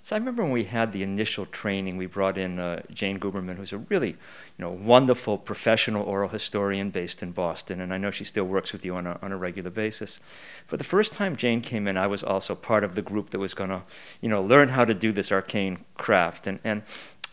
So 0.06 0.14
I 0.14 0.20
remember 0.20 0.44
when 0.44 0.52
we 0.52 0.62
had 0.62 0.92
the 0.92 1.02
initial 1.02 1.46
training, 1.46 1.96
we 1.96 2.06
brought 2.06 2.38
in 2.38 2.60
uh, 2.60 2.82
Jane 2.94 3.18
Guberman, 3.18 3.56
who's 3.56 3.72
a 3.72 3.78
really, 3.78 4.10
you 4.10 4.16
know, 4.56 4.70
wonderful 4.70 5.36
professional 5.36 6.04
oral 6.04 6.28
historian 6.28 6.90
based 6.90 7.24
in 7.24 7.32
Boston, 7.32 7.80
and 7.80 7.92
I 7.92 7.98
know 7.98 8.12
she 8.12 8.22
still 8.22 8.44
works 8.44 8.72
with 8.72 8.84
you 8.84 8.94
on 8.94 9.08
a, 9.08 9.18
on 9.20 9.32
a 9.32 9.36
regular 9.36 9.68
basis. 9.68 10.20
But 10.68 10.78
the 10.78 10.84
first 10.84 11.12
time 11.12 11.34
Jane 11.34 11.60
came 11.60 11.88
in, 11.88 11.96
I 11.96 12.06
was 12.06 12.22
also 12.22 12.54
part 12.54 12.84
of 12.84 12.94
the 12.94 13.02
group 13.02 13.30
that 13.30 13.40
was 13.40 13.52
going 13.52 13.70
to, 13.70 13.82
you 14.20 14.28
know, 14.28 14.40
learn 14.40 14.68
how 14.68 14.84
to 14.84 14.94
do 14.94 15.10
this 15.10 15.32
arcane 15.32 15.78
craft. 15.96 16.46
And, 16.46 16.60
and 16.62 16.82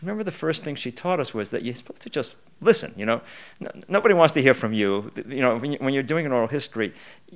remember 0.04 0.22
the 0.22 0.30
first 0.30 0.62
thing 0.62 0.74
she 0.74 0.90
taught 0.90 1.18
us 1.18 1.32
was 1.32 1.50
that 1.50 1.62
you're 1.62 1.74
supposed 1.74 2.02
to 2.02 2.10
just 2.10 2.34
listen, 2.60 2.92
you 2.96 3.06
know. 3.06 3.22
N- 3.60 3.84
nobody 3.88 4.14
wants 4.14 4.32
to 4.34 4.42
hear 4.42 4.54
from 4.54 4.72
you. 4.72 5.10
You 5.28 5.40
know, 5.40 5.56
when, 5.56 5.72
you, 5.72 5.78
you're 5.88 6.02
doing 6.02 6.26
an 6.26 6.32
oral 6.32 6.48
history, 6.48 6.92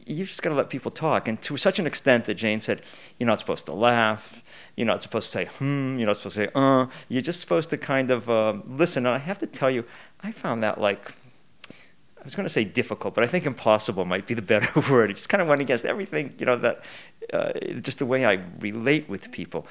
you 0.06 0.25
just 0.25 0.42
got 0.42 0.50
to 0.50 0.54
let 0.54 0.68
people 0.68 0.90
talk. 0.90 1.28
And 1.28 1.40
to 1.42 1.56
such 1.56 1.78
an 1.78 1.87
extent 1.87 2.26
that 2.26 2.34
Jane 2.34 2.60
said, 2.60 2.82
you're 3.18 3.26
not 3.26 3.38
supposed 3.38 3.66
to 3.66 3.72
laugh. 3.72 4.44
You're 4.76 4.87
not 4.87 5.02
supposed 5.02 5.26
to 5.26 5.32
say, 5.32 5.44
hmm. 5.46 5.98
You're 5.98 6.06
not 6.06 6.16
supposed 6.16 6.37
to 6.37 6.44
say, 6.44 6.50
uh. 6.54 6.87
You're 7.08 7.22
just 7.22 7.40
supposed 7.40 7.70
to 7.70 7.78
kind 7.78 8.10
of 8.10 8.28
uh, 8.28 8.54
listen. 8.66 9.06
And 9.06 9.14
I 9.14 9.18
have 9.18 9.38
to 9.38 9.46
tell 9.46 9.70
you, 9.70 9.84
I 10.20 10.32
found 10.32 10.62
that 10.62 10.80
like, 10.80 11.12
was 12.28 12.35
going 12.35 12.44
to 12.44 12.52
say 12.52 12.64
difficult, 12.64 13.14
but 13.14 13.25
I 13.25 13.26
think 13.26 13.47
impossible 13.47 14.04
might 14.04 14.26
be 14.26 14.35
the 14.35 14.42
better 14.42 14.80
word. 14.92 15.11
It 15.11 15.14
just 15.14 15.30
kind 15.30 15.40
of 15.40 15.49
went 15.49 15.62
against 15.62 15.87
everything, 15.87 16.35
you 16.38 16.44
know, 16.44 16.56
that 16.56 16.82
uh, 17.32 17.52
just 17.80 17.99
the 17.99 18.06
way 18.06 18.26
I 18.26 18.40
relate 18.61 19.08
with 19.08 19.30
people. 19.32 19.66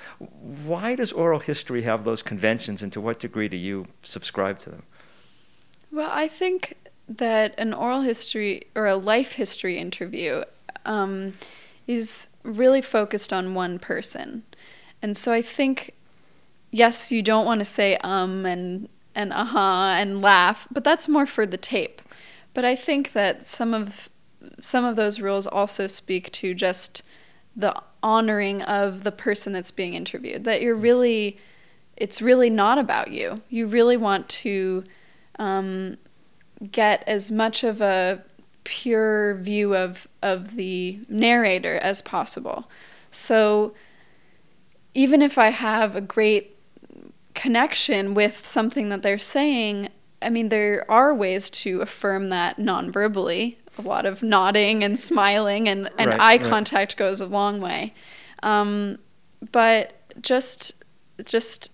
Why 0.65 0.95
does 0.95 1.11
oral 1.11 1.39
history 1.39 1.83
have 1.83 2.03
those 2.03 2.23
conventions, 2.23 2.81
and 2.81 2.91
to 2.93 2.99
what 2.99 3.19
degree 3.19 3.47
do 3.47 3.57
you 3.57 3.85
subscribe 4.01 4.57
to 4.59 4.71
them? 4.71 4.83
Well, 5.91 6.09
I 6.11 6.27
think 6.27 6.75
that 7.07 7.53
an 7.59 7.73
oral 7.73 8.01
history 8.01 8.63
or 8.75 8.87
a 8.87 8.95
life 8.95 9.33
history 9.33 9.77
interview 9.77 10.43
um, 10.85 11.33
is 11.85 12.27
really 12.43 12.81
focused 12.81 13.31
on 13.31 13.53
one 13.53 13.77
person. 13.79 14.43
And 15.01 15.15
so 15.15 15.31
I 15.31 15.41
think, 15.41 15.93
yes, 16.71 17.11
you 17.11 17.21
don't 17.21 17.45
want 17.45 17.59
to 17.59 17.65
say 17.65 17.97
um 17.97 18.45
and, 18.45 18.89
and 19.13 19.31
uh 19.31 19.45
huh 19.45 19.93
and 19.97 20.21
laugh, 20.21 20.67
but 20.71 20.83
that's 20.83 21.07
more 21.07 21.25
for 21.25 21.45
the 21.45 21.57
tape. 21.57 22.01
But 22.57 22.65
I 22.65 22.75
think 22.75 23.11
that 23.11 23.45
some 23.45 23.75
of 23.75 24.09
some 24.59 24.83
of 24.83 24.95
those 24.95 25.21
rules 25.21 25.45
also 25.45 25.85
speak 25.85 26.31
to 26.31 26.55
just 26.55 27.03
the 27.55 27.71
honoring 28.01 28.63
of 28.63 29.03
the 29.03 29.11
person 29.11 29.53
that's 29.53 29.69
being 29.69 29.93
interviewed. 29.93 30.43
That 30.43 30.63
you're 30.63 30.73
really, 30.73 31.37
it's 31.97 32.19
really 32.19 32.49
not 32.49 32.79
about 32.79 33.11
you. 33.11 33.43
You 33.49 33.67
really 33.67 33.95
want 33.95 34.27
to 34.29 34.85
um, 35.37 35.97
get 36.71 37.03
as 37.05 37.29
much 37.29 37.63
of 37.63 37.79
a 37.79 38.23
pure 38.63 39.35
view 39.35 39.75
of 39.75 40.07
of 40.23 40.55
the 40.55 41.01
narrator 41.07 41.77
as 41.77 42.01
possible. 42.01 42.71
So 43.11 43.75
even 44.95 45.21
if 45.21 45.37
I 45.37 45.49
have 45.49 45.95
a 45.95 46.01
great 46.01 46.57
connection 47.35 48.15
with 48.15 48.47
something 48.47 48.89
that 48.89 49.03
they're 49.03 49.19
saying, 49.19 49.89
I 50.21 50.29
mean 50.29 50.49
there 50.49 50.85
are 50.89 51.13
ways 51.13 51.49
to 51.51 51.81
affirm 51.81 52.29
that 52.29 52.57
non-verbally. 52.59 53.57
A 53.77 53.81
lot 53.83 54.05
of 54.07 54.23
nodding 54.23 54.83
and 54.83 54.97
smiling 54.97 55.69
and, 55.69 55.89
and 55.99 56.09
Right, 56.09 56.19
eye 56.19 56.37
right. 56.37 56.49
contact 56.49 56.97
goes 56.97 57.21
a 57.21 57.27
long 57.27 57.61
way. 57.61 57.93
Um, 58.41 58.97
but 59.51 59.93
just 60.21 60.83
just 61.25 61.71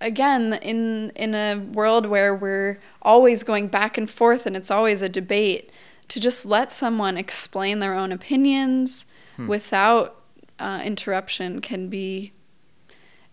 again 0.00 0.54
in 0.62 1.10
in 1.16 1.34
a 1.34 1.56
world 1.56 2.06
where 2.06 2.34
we're 2.34 2.78
always 3.02 3.42
going 3.42 3.68
back 3.68 3.98
and 3.98 4.08
forth 4.08 4.46
and 4.46 4.56
it's 4.56 4.70
always 4.70 5.02
a 5.02 5.08
debate 5.08 5.70
to 6.08 6.18
just 6.20 6.46
let 6.46 6.72
someone 6.72 7.18
explain 7.18 7.80
their 7.80 7.94
own 7.94 8.12
opinions 8.12 9.04
Hmm. 9.36 9.46
without 9.46 10.16
uh, 10.58 10.80
interruption 10.84 11.60
can 11.60 11.88
be 11.88 12.32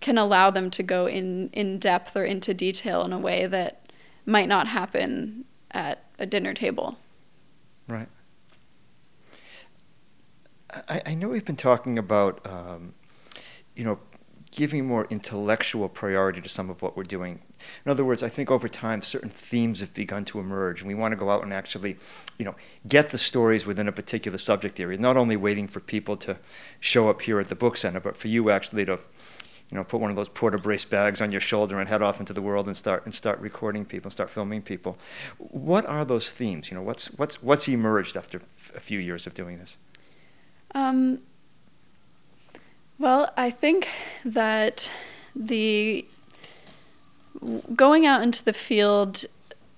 can 0.02 0.18
allow 0.18 0.52
them 0.52 0.70
to 0.72 0.84
go 0.84 1.08
in 1.08 1.50
in 1.54 1.80
depth 1.80 2.16
or 2.16 2.24
into 2.26 2.54
detail 2.54 3.04
in 3.04 3.12
a 3.14 3.18
way 3.18 3.48
that 3.48 3.82
might 4.26 4.48
not 4.48 4.68
happen 4.68 5.46
at 5.72 6.04
a 6.20 6.26
dinner 6.26 6.54
table. 6.54 6.98
Right. 7.88 8.08
I, 10.90 11.02
I 11.06 11.14
know 11.14 11.30
we've 11.30 11.46
been 11.46 11.56
talking 11.56 11.98
about, 11.98 12.46
um, 12.46 12.94
you 13.76 13.84
know, 13.84 14.00
giving 14.52 14.86
more 14.86 15.06
intellectual 15.10 15.90
priority 15.90 16.40
to 16.40 16.48
some 16.48 16.70
of 16.70 16.82
what 16.82 16.96
we're 16.96 17.04
doing. 17.04 17.42
In 17.86 17.92
other 17.92 18.06
words, 18.06 18.24
I 18.24 18.30
think 18.30 18.50
over 18.50 18.70
time 18.70 19.02
certain 19.02 19.30
themes 19.30 19.82
have 19.82 19.94
begun 19.94 20.24
to 20.26 20.40
emerge, 20.40 20.82
and 20.82 20.88
we 20.88 20.96
want 20.96 21.12
to 21.12 21.18
go 21.18 21.30
out 21.30 21.44
and 21.44 21.54
actually, 21.54 21.98
you 22.38 22.46
know, 22.46 22.56
get 22.88 23.10
the 23.10 23.18
stories 23.18 23.66
within 23.66 23.88
a 23.88 23.92
particular 23.92 24.38
subject 24.38 24.80
area. 24.80 24.98
Not 24.98 25.18
only 25.18 25.36
waiting 25.36 25.68
for 25.68 25.82
people 25.82 26.16
to 26.18 26.38
show 26.80 27.10
up 27.10 27.22
here 27.22 27.40
at 27.40 27.50
the 27.50 27.56
book 27.56 27.76
center, 27.76 28.00
but 28.00 28.16
for 28.16 28.30
you 28.30 28.50
actually 28.50 28.86
to, 28.86 29.00
you 29.72 29.78
know, 29.78 29.84
put 29.84 30.00
one 30.00 30.10
of 30.10 30.16
those 30.16 30.30
PortaBrace 30.30 30.90
bags 30.90 31.22
on 31.22 31.32
your 31.32 31.42
shoulder 31.42 31.80
and 31.80 31.90
head 31.90 32.02
off 32.02 32.20
into 32.20 32.34
the 32.34 32.42
world 32.42 32.68
and 32.68 32.78
start 32.78 33.04
and 33.06 33.14
start 33.16 33.40
recording 33.40 33.84
people, 33.86 34.12
start 34.12 34.30
filming 34.30 34.62
people. 34.62 34.98
What 35.38 35.86
are 35.86 36.06
those 36.06 36.32
themes? 36.32 36.70
You 36.70 36.76
know, 36.78 36.84
what's 36.84 37.08
what's 37.18 37.42
what's 37.42 37.68
emerged 37.68 38.16
after 38.16 38.42
a 38.76 38.80
few 38.80 39.00
years 39.00 39.26
of 39.26 39.34
doing 39.34 39.58
this? 39.58 39.78
Um, 40.74 41.22
well, 43.00 43.32
I 43.36 43.50
think 43.50 43.88
that 44.24 44.92
the 45.36 46.06
going 47.76 48.06
out 48.06 48.22
into 48.22 48.44
the 48.44 48.54
field. 48.54 49.26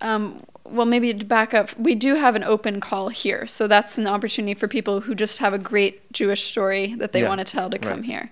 Um, 0.01 0.43
well, 0.63 0.85
maybe 0.85 1.13
to 1.13 1.25
back 1.25 1.53
up, 1.53 1.75
we 1.79 1.95
do 1.95 2.15
have 2.15 2.35
an 2.35 2.43
open 2.43 2.81
call 2.81 3.07
here, 3.07 3.47
so 3.47 3.67
that's 3.67 3.97
an 3.97 4.05
opportunity 4.05 4.53
for 4.53 4.67
people 4.67 4.99
who 4.99 5.15
just 5.15 5.39
have 5.39 5.53
a 5.53 5.57
great 5.57 6.11
Jewish 6.11 6.43
story 6.43 6.93
that 6.95 7.13
they 7.13 7.21
Yeah, 7.21 7.29
want 7.29 7.39
to 7.39 7.45
tell 7.45 7.69
to 7.69 7.79
come 7.79 7.99
right. 8.01 8.03
here. 8.05 8.31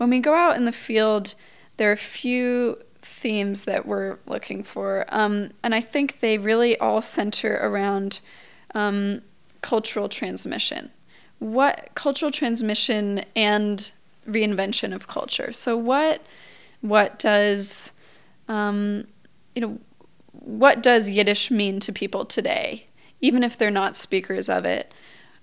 When 0.00 0.08
we 0.08 0.20
go 0.20 0.34
out 0.34 0.56
in 0.56 0.64
the 0.64 0.72
field, 0.72 1.34
there 1.76 1.90
are 1.90 1.92
a 1.92 1.96
few 1.96 2.78
themes 3.02 3.64
that 3.64 3.84
we're 3.84 4.18
looking 4.26 4.62
for, 4.62 5.04
um, 5.08 5.50
and 5.62 5.74
I 5.74 5.82
think 5.82 6.20
they 6.20 6.38
really 6.38 6.78
all 6.78 7.02
center 7.02 7.58
around 7.60 8.20
um, 8.74 9.20
cultural 9.60 10.08
transmission 10.08 10.90
what 11.40 11.90
cultural 11.94 12.30
transmission 12.30 13.24
and 13.34 13.90
reinvention 14.28 14.94
of 14.94 15.08
culture. 15.08 15.52
So 15.52 15.76
what 15.76 16.22
what 16.82 17.18
does 17.18 17.92
um, 18.46 19.06
you 19.54 19.62
know 19.62 19.78
what 20.32 20.82
does 20.82 21.08
Yiddish 21.08 21.50
mean 21.50 21.80
to 21.80 21.92
people 21.92 22.24
today, 22.24 22.86
even 23.20 23.42
if 23.42 23.58
they're 23.58 23.70
not 23.70 23.96
speakers 23.96 24.48
of 24.48 24.64
it? 24.64 24.92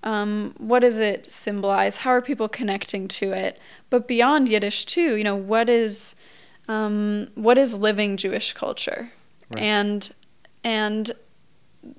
Um, 0.02 0.54
what 0.58 0.80
does 0.80 0.98
it 0.98 1.30
symbolize? 1.30 1.98
How 1.98 2.10
are 2.10 2.22
people 2.22 2.48
connecting 2.48 3.08
to 3.08 3.32
it? 3.32 3.58
But 3.90 4.06
beyond 4.06 4.48
Yiddish 4.48 4.84
too, 4.84 5.16
you 5.16 5.24
know, 5.24 5.36
what 5.36 5.68
is 5.68 6.14
um, 6.68 7.28
what 7.34 7.58
is 7.58 7.74
living 7.74 8.16
Jewish 8.16 8.52
culture? 8.52 9.12
Right. 9.50 9.62
And 9.62 10.14
and 10.62 11.12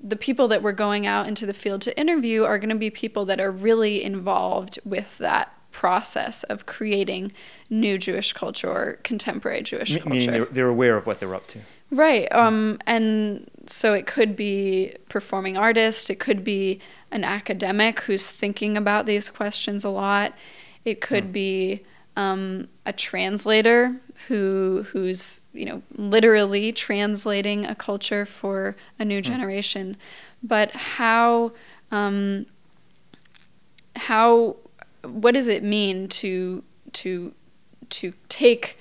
the 0.02 0.16
people 0.16 0.48
that 0.48 0.62
we're 0.62 0.72
going 0.72 1.06
out 1.06 1.26
into 1.26 1.46
the 1.46 1.54
field 1.54 1.82
to 1.82 1.98
interview 1.98 2.44
are 2.44 2.58
going 2.58 2.70
to 2.70 2.76
be 2.76 2.90
people 2.90 3.24
that 3.26 3.40
are 3.40 3.50
really 3.50 4.02
involved 4.02 4.78
with 4.84 5.18
that 5.18 5.52
process 5.72 6.42
of 6.44 6.66
creating 6.66 7.32
new 7.68 7.96
Jewish 7.96 8.32
culture 8.32 8.68
or 8.68 8.98
contemporary 9.02 9.62
Jewish 9.62 9.90
Me- 9.90 10.00
culture. 10.00 10.10
Meaning 10.10 10.30
they're, 10.30 10.44
they're 10.46 10.68
aware 10.68 10.96
of 10.96 11.06
what 11.06 11.20
they're 11.20 11.34
up 11.34 11.46
to. 11.48 11.60
Right. 11.90 12.30
Um, 12.32 12.78
and 12.86 13.49
so 13.66 13.94
it 13.94 14.06
could 14.06 14.36
be 14.36 14.94
performing 15.08 15.56
artist. 15.56 16.10
It 16.10 16.18
could 16.18 16.42
be 16.44 16.80
an 17.10 17.24
academic 17.24 18.00
who's 18.00 18.30
thinking 18.30 18.76
about 18.76 19.06
these 19.06 19.30
questions 19.30 19.84
a 19.84 19.90
lot. 19.90 20.34
It 20.84 21.00
could 21.00 21.24
Hmm. 21.24 21.32
be 21.32 21.82
um, 22.16 22.68
a 22.86 22.92
translator 22.92 24.00
who 24.28 24.86
who's 24.90 25.40
you 25.52 25.64
know 25.64 25.82
literally 25.96 26.72
translating 26.72 27.64
a 27.64 27.74
culture 27.74 28.26
for 28.26 28.76
a 28.98 29.04
new 29.04 29.22
generation. 29.22 29.96
But 30.42 30.72
how 30.72 31.52
um, 31.90 32.46
how 33.96 34.56
what 35.02 35.34
does 35.34 35.46
it 35.48 35.62
mean 35.62 36.08
to 36.08 36.62
to 36.94 37.34
to 37.90 38.12
take 38.28 38.78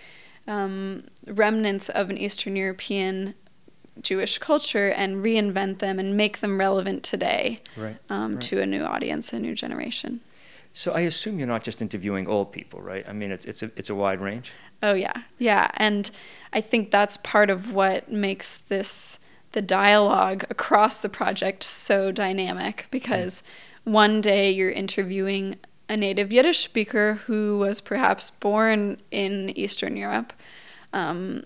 um, 0.48 1.04
remnants 1.28 1.90
of 1.90 2.10
an 2.10 2.18
Eastern 2.18 2.56
European 2.56 3.36
Jewish 4.02 4.38
culture 4.38 4.90
and 4.90 5.24
reinvent 5.24 5.80
them 5.80 6.00
and 6.00 6.16
make 6.16 6.40
them 6.40 6.60
relevant 6.60 7.04
today 7.04 7.62
Right. 7.76 7.98
um, 8.10 8.34
right. 8.34 8.42
to 8.42 8.62
a 8.62 8.66
new 8.66 8.84
audience, 8.84 9.34
a 9.34 9.40
new 9.40 9.56
generation. 9.56 10.22
So 10.74 10.94
I 10.94 11.02
assume 11.02 11.40
you're 11.40 11.48
not 11.48 11.64
just 11.64 11.82
interviewing 11.82 12.28
old 12.28 12.52
people, 12.52 12.82
right? 12.82 13.06
I 13.08 13.14
mean, 13.14 13.32
it's 13.32 13.46
it's 13.46 13.64
a 13.64 13.72
it's 13.76 13.90
a 13.90 13.96
wide 13.96 14.22
range. 14.22 14.52
Oh 14.82 14.94
yeah, 14.94 15.24
yeah, 15.38 15.72
and 15.76 16.10
I 16.54 16.62
think 16.62 16.92
that's 16.92 17.18
part 17.18 17.50
of 17.50 17.72
what 17.72 18.12
makes 18.12 18.58
this 18.58 19.20
the 19.52 19.62
dialogue 19.62 20.46
across 20.50 21.02
the 21.02 21.10
project 21.10 21.64
so 21.64 22.12
dynamic 22.12 22.86
because 22.92 23.42
mm. 23.86 23.92
one 23.92 24.22
day 24.22 24.52
you're 24.52 24.70
interviewing 24.72 25.58
a 25.90 25.98
native 25.98 26.32
Yiddish 26.32 26.60
speaker 26.60 27.16
who 27.26 27.58
was 27.58 27.82
perhaps 27.82 28.30
born 28.30 29.02
in 29.10 29.50
Eastern 29.58 29.98
Europe. 29.98 30.34
Um, 30.94 31.44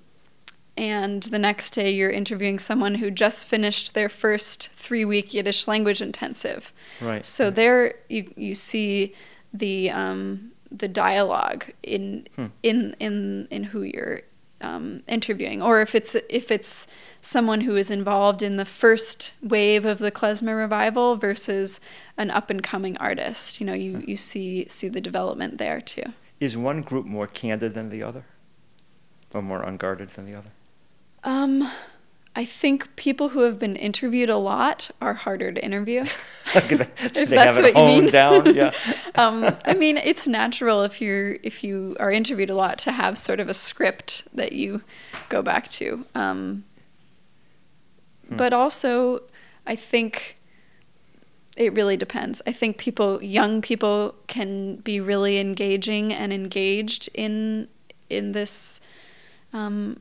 and 0.76 1.24
the 1.24 1.40
next 1.40 1.72
day 1.72 1.92
you're 1.92 2.10
interviewing 2.10 2.58
someone 2.60 2.96
who 2.96 3.12
just 3.12 3.46
finished 3.46 3.94
their 3.94 4.10
first 4.10 4.70
three 4.70 5.06
week 5.06 5.34
Yiddish 5.34 5.68
language 5.68 6.02
intensive. 6.02 6.74
Right. 7.02 7.24
So 7.24 7.46
right. 7.46 7.56
there 7.56 7.96
you 8.10 8.34
you 8.36 8.56
see 8.56 9.14
the 9.54 9.92
um, 9.92 10.52
the 10.72 10.88
dialogue 10.88 11.66
in 11.84 12.28
hmm. 12.36 12.48
in 12.64 12.96
in 13.00 13.48
in 13.52 13.64
who 13.66 13.84
you're 13.84 14.22
um, 14.62 15.04
interviewing, 15.08 15.62
or 15.62 15.82
if 15.82 15.94
it's 15.94 16.16
if 16.30 16.50
it's 16.50 16.88
someone 17.22 17.62
who 17.62 17.76
is 17.76 17.92
involved 17.92 18.42
in 18.42 18.58
the 18.58 18.66
first 18.66 19.34
wave 19.42 19.86
of 19.86 20.00
the 20.00 20.12
klezmer 20.12 20.58
revival 20.58 21.16
versus 21.18 21.80
an 22.18 22.32
up 22.32 22.50
and 22.50 22.64
coming 22.64 22.98
artist. 22.98 23.60
You 23.60 23.68
know, 23.68 23.74
you, 23.74 23.98
hmm. 23.98 24.10
you 24.10 24.18
see 24.18 24.66
see 24.70 24.88
the 24.88 25.02
development 25.02 25.60
there 25.60 25.82
too. 25.82 26.14
Is 26.40 26.58
one 26.58 26.82
group 26.82 27.06
more 27.06 27.28
candid 27.28 27.76
than 27.76 27.90
the 27.90 28.02
other, 28.02 28.26
or 29.34 29.44
more 29.44 29.62
unguarded 29.62 30.10
than 30.16 30.26
the 30.26 30.34
other? 30.34 30.50
Um, 31.24 31.70
I 32.36 32.46
think 32.46 32.96
people 32.96 33.30
who 33.30 33.42
have 33.42 33.60
been 33.60 33.76
interviewed 33.76 34.30
a 34.30 34.38
lot 34.38 34.90
are 35.00 35.14
harder 35.14 35.52
to 35.52 35.64
interview. 35.64 36.06
if 36.56 37.30
that's 37.30 37.58
what 37.58 37.76
you 37.76 38.02
mean. 38.02 38.12
down, 38.12 38.54
yeah. 38.54 38.74
um, 39.16 39.56
I 39.66 39.74
mean, 39.74 39.98
it's 39.98 40.28
natural 40.28 40.84
if 40.84 41.00
you're 41.00 41.38
if 41.44 41.64
you 41.64 41.96
are 42.00 42.12
interviewed 42.12 42.50
a 42.50 42.56
lot 42.56 42.78
to 42.80 42.92
have 42.92 43.18
sort 43.18 43.40
of 43.40 43.50
a 43.50 43.54
script 43.54 44.24
that 44.34 44.52
you 44.54 44.82
go 45.30 45.42
back 45.42 45.70
to. 45.70 46.06
Um, 46.16 46.64
hmm. 48.28 48.36
But 48.36 48.52
also, 48.52 49.22
I 49.66 49.76
think 49.76 50.36
it 51.56 51.74
really 51.74 51.98
depends. 51.98 52.42
I 52.48 52.52
think 52.52 52.78
people, 52.78 53.24
young 53.24 53.62
people, 53.62 54.16
can 54.28 54.78
be 54.78 55.00
really 55.00 55.40
engaging 55.40 56.12
and 56.12 56.34
engaged 56.34 57.10
in 57.14 57.68
in 58.10 58.32
this 58.32 58.82
um, 59.54 60.00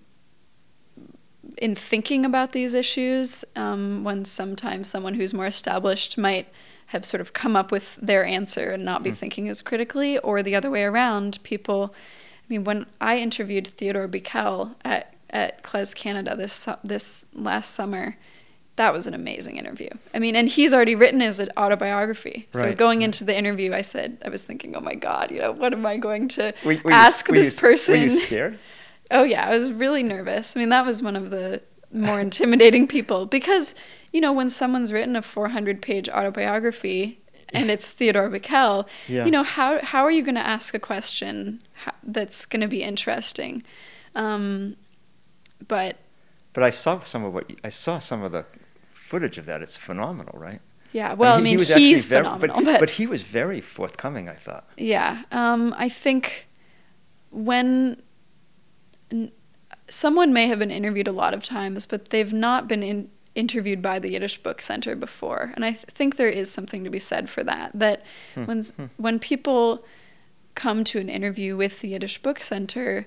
in 1.59 1.75
thinking 1.75 2.25
about 2.25 2.53
these 2.53 2.75
issues 2.75 3.45
um, 3.57 4.05
when 4.05 4.25
sometimes 4.25 4.89
someone 4.89 5.15
who's 5.15 5.35
more 5.35 5.47
established 5.47 6.17
might 6.19 6.49
have 6.87 7.05
sort 7.05 7.21
of 7.21 7.33
come 7.33 7.57
up 7.57 7.73
with 7.73 7.97
their 7.97 8.25
answer 8.25 8.71
and 8.71 8.85
not 8.85 9.03
be 9.03 9.11
mm. 9.11 9.17
thinking 9.17 9.49
as 9.49 9.63
critically, 9.63 10.19
or 10.19 10.43
the 10.43 10.55
other 10.55 10.71
way 10.71 10.85
around. 10.85 11.43
People, 11.43 11.95
I 11.95 12.47
mean, 12.49 12.65
when 12.65 12.87
I 13.01 13.19
interviewed 13.19 13.67
Theodore 13.67 14.09
Bikel 14.09 14.75
at 14.85 15.15
at 15.31 15.63
KlezKanada 15.63 16.37
this 16.37 16.69
this 16.85 17.27
last 17.35 17.71
summer, 17.71 18.17
that 18.77 18.93
was 18.93 19.07
an 19.07 19.15
amazing 19.15 19.57
interview. 19.57 19.89
I 20.15 20.19
mean, 20.19 20.37
and 20.37 20.49
he's 20.49 20.73
already 20.75 20.95
written 20.95 21.21
his 21.21 21.41
autobiography. 21.57 22.49
So 22.53 22.61
right. 22.61 22.77
going 22.77 23.03
into 23.03 23.25
the 23.25 23.37
interview, 23.37 23.73
I 23.73 23.83
said, 23.83 24.19
I 24.25 24.29
was 24.29 24.45
thinking, 24.45 24.75
oh 24.77 24.81
my 24.81 24.95
God, 24.95 25.31
you 25.31 25.41
know, 25.41 25.53
what 25.53 25.73
am 25.73 25.85
I 25.87 25.97
going 25.97 26.29
to 26.29 26.55
were, 26.65 26.77
were 26.85 26.93
ask 26.93 27.29
you, 27.29 27.35
this 27.35 27.57
you, 27.57 27.61
person? 27.61 27.95
Were 27.95 28.01
you 28.05 28.11
scared? 28.11 28.59
Oh 29.13 29.23
yeah, 29.23 29.47
I 29.47 29.57
was 29.57 29.73
really 29.73 30.03
nervous. 30.03 30.57
I 30.57 30.61
mean, 30.61 30.71
that 30.71 30.87
was 30.87 31.03
one 31.03 31.17
of 31.17 31.31
the 31.31 31.63
more 31.93 32.19
intimidating 32.21 32.89
people 32.89 33.27
because 33.27 33.75
you 34.13 34.21
know 34.21 34.33
when 34.33 34.51
someone's 34.51 34.93
written 34.93 35.15
a 35.15 35.23
400 35.23 35.83
page 35.83 36.09
autobiography 36.09 37.21
and 37.51 37.71
it's 37.71 37.91
Theodore 37.91 38.31
Bikel, 38.31 38.89
yeah. 39.07 39.25
you 39.25 39.31
know 39.31 39.43
how 39.43 39.83
how 39.85 40.03
are 40.03 40.11
you 40.11 40.23
going 40.23 40.35
to 40.37 40.47
ask 40.47 40.75
a 40.75 40.79
question 40.79 41.61
that's 42.03 42.47
going 42.47 42.63
to 42.63 42.69
be 42.69 42.83
interesting? 42.83 43.63
Um, 44.15 44.77
but 45.69 45.99
but 46.53 46.63
I 46.63 46.71
saw 46.71 47.01
some 47.01 47.25
of 47.25 47.35
what 47.35 47.51
I 47.63 47.69
saw 47.69 47.99
some 47.99 48.23
of 48.23 48.33
the 48.33 48.47
footage 48.95 49.39
of 49.39 49.47
that. 49.47 49.63
It's 49.63 49.77
phenomenal, 49.77 50.39
right? 50.39 50.61
Yeah, 50.93 51.15
well, 51.15 51.37
I 51.37 51.41
mean, 51.41 51.59
I 51.59 51.63
mean 51.63 51.79
he 51.79 51.89
he's 51.89 52.05
very, 52.05 52.25
phenomenal, 52.25 52.65
but, 52.65 52.81
but, 52.81 52.91
he 52.91 53.07
was 53.07 53.23
very 53.23 53.61
forthcoming. 53.61 54.29
I 54.29 54.35
thought. 54.35 54.69
Yeah, 54.77 55.23
um, 55.33 55.75
I 55.79 55.89
think 55.89 56.49
when 57.31 58.03
someone 59.89 60.33
may 60.33 60.47
have 60.47 60.59
been 60.59 60.71
interviewed 60.71 61.09
a 61.09 61.13
lot 61.13 61.35
of 61.35 61.43
times, 61.43 61.87
but 61.87 62.11
they've 62.11 62.33
not 62.33 62.69
been 62.69 62.83
in, 62.83 63.11
interviewed 63.35 63.83
by 63.83 63.99
the 63.99 64.11
Yiddish 64.11 64.43
Book 64.43 64.63
Center 64.63 64.97
before, 64.97 65.53
and 65.55 65.65
I 65.65 65.73
th- 65.73 65.85
think 65.87 66.17
there 66.17 66.29
is 66.29 66.51
something 66.51 66.85
to 66.85 66.91
be 66.91 66.99
said 66.99 67.31
for 67.31 67.43
that. 67.45 67.71
That 67.75 68.05
hmm. 68.35 68.45
when 68.45 68.63
hmm. 68.63 68.85
when 68.97 69.19
people 69.19 69.85
come 70.55 70.85
to 70.85 70.99
an 70.99 71.09
interview 71.09 71.57
with 71.57 71.81
the 71.81 71.89
Yiddish 71.89 72.21
Book 72.23 72.41
Center, 72.41 73.07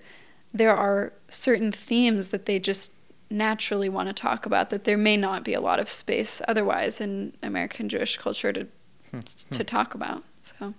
there 0.53 0.75
are 0.75 1.13
certain 1.29 1.71
themes 1.71 2.29
that 2.29 2.45
they 2.45 2.59
just 2.59 2.93
naturally 3.29 3.89
want 3.89 4.07
to 4.07 4.13
talk 4.13 4.45
about 4.45 4.69
that 4.69 4.83
there 4.83 4.97
may 4.97 5.17
not 5.17 5.43
be 5.43 5.53
a 5.53 5.61
lot 5.61 5.79
of 5.79 5.89
space 5.89 6.41
otherwise 6.47 7.01
in 7.01 7.33
American 7.41 7.89
Jewish 7.89 8.17
culture 8.17 8.53
to 8.53 8.67
hmm. 9.11 9.19
to 9.19 9.57
hmm. 9.57 9.63
talk 9.63 9.93
about. 9.93 10.23
So. 10.41 10.73